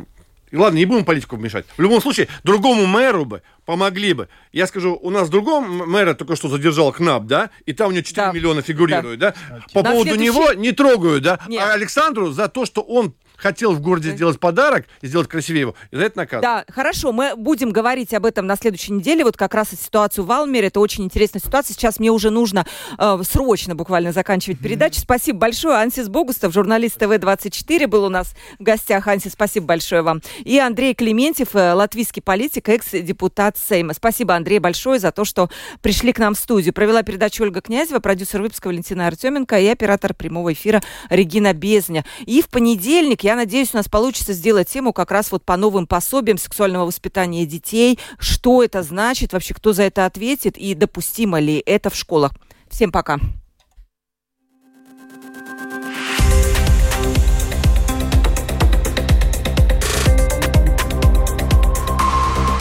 [0.52, 1.66] и ладно, не будем политику вмешать.
[1.78, 4.28] В любом случае, другому мэру бы помогли бы.
[4.52, 8.04] Я скажу, у нас другого мэра только что задержал КНАП, да, и там у него
[8.04, 8.34] 4 Да.
[8.34, 9.34] миллиона фигурирует, да.
[9.74, 11.40] По На поводу следующий- него не трогают, да.
[11.48, 11.62] Нет.
[11.66, 15.76] А Александру за то, что он хотел в городе сделать подарок и сделать красивее его,
[15.92, 16.66] и за это наказывают.
[16.68, 20.26] Да, хорошо, мы будем говорить об этом на следующей неделе, вот как раз и ситуацию
[20.26, 22.66] в Алмере, это очень интересная ситуация, сейчас мне уже нужно
[22.98, 25.00] э, срочно буквально заканчивать передачу.
[25.02, 29.08] Спасибо большое, Ансис Богустов, журналист ТВ-24, был у нас в гостях.
[29.08, 30.22] Ансис, спасибо большое вам.
[30.44, 33.94] И Андрей Клементьев, э, латвийский политик, экс-депутат Сейма.
[33.94, 35.50] Спасибо, Андрей, большое за то, что
[35.82, 36.74] пришли к нам в студию.
[36.74, 42.06] Провела передачу Ольга Князева, продюсер выпуска Валентина Артеменко и оператор прямого эфира Регина Безня.
[42.26, 45.56] И в понедельник я Я надеюсь, у нас получится сделать тему как раз вот по
[45.56, 47.98] новым пособиям сексуального воспитания детей.
[48.20, 52.34] Что это значит, вообще кто за это ответит и допустимо ли это в школах.
[52.70, 53.20] Всем пока.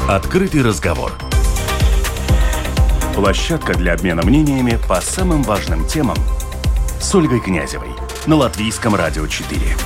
[0.09, 1.11] Открытый разговор.
[3.17, 6.17] Площадка для обмена мнениями по самым важным темам
[7.01, 7.91] с Ольгой Князевой
[8.29, 9.77] на Латвийском радио 4.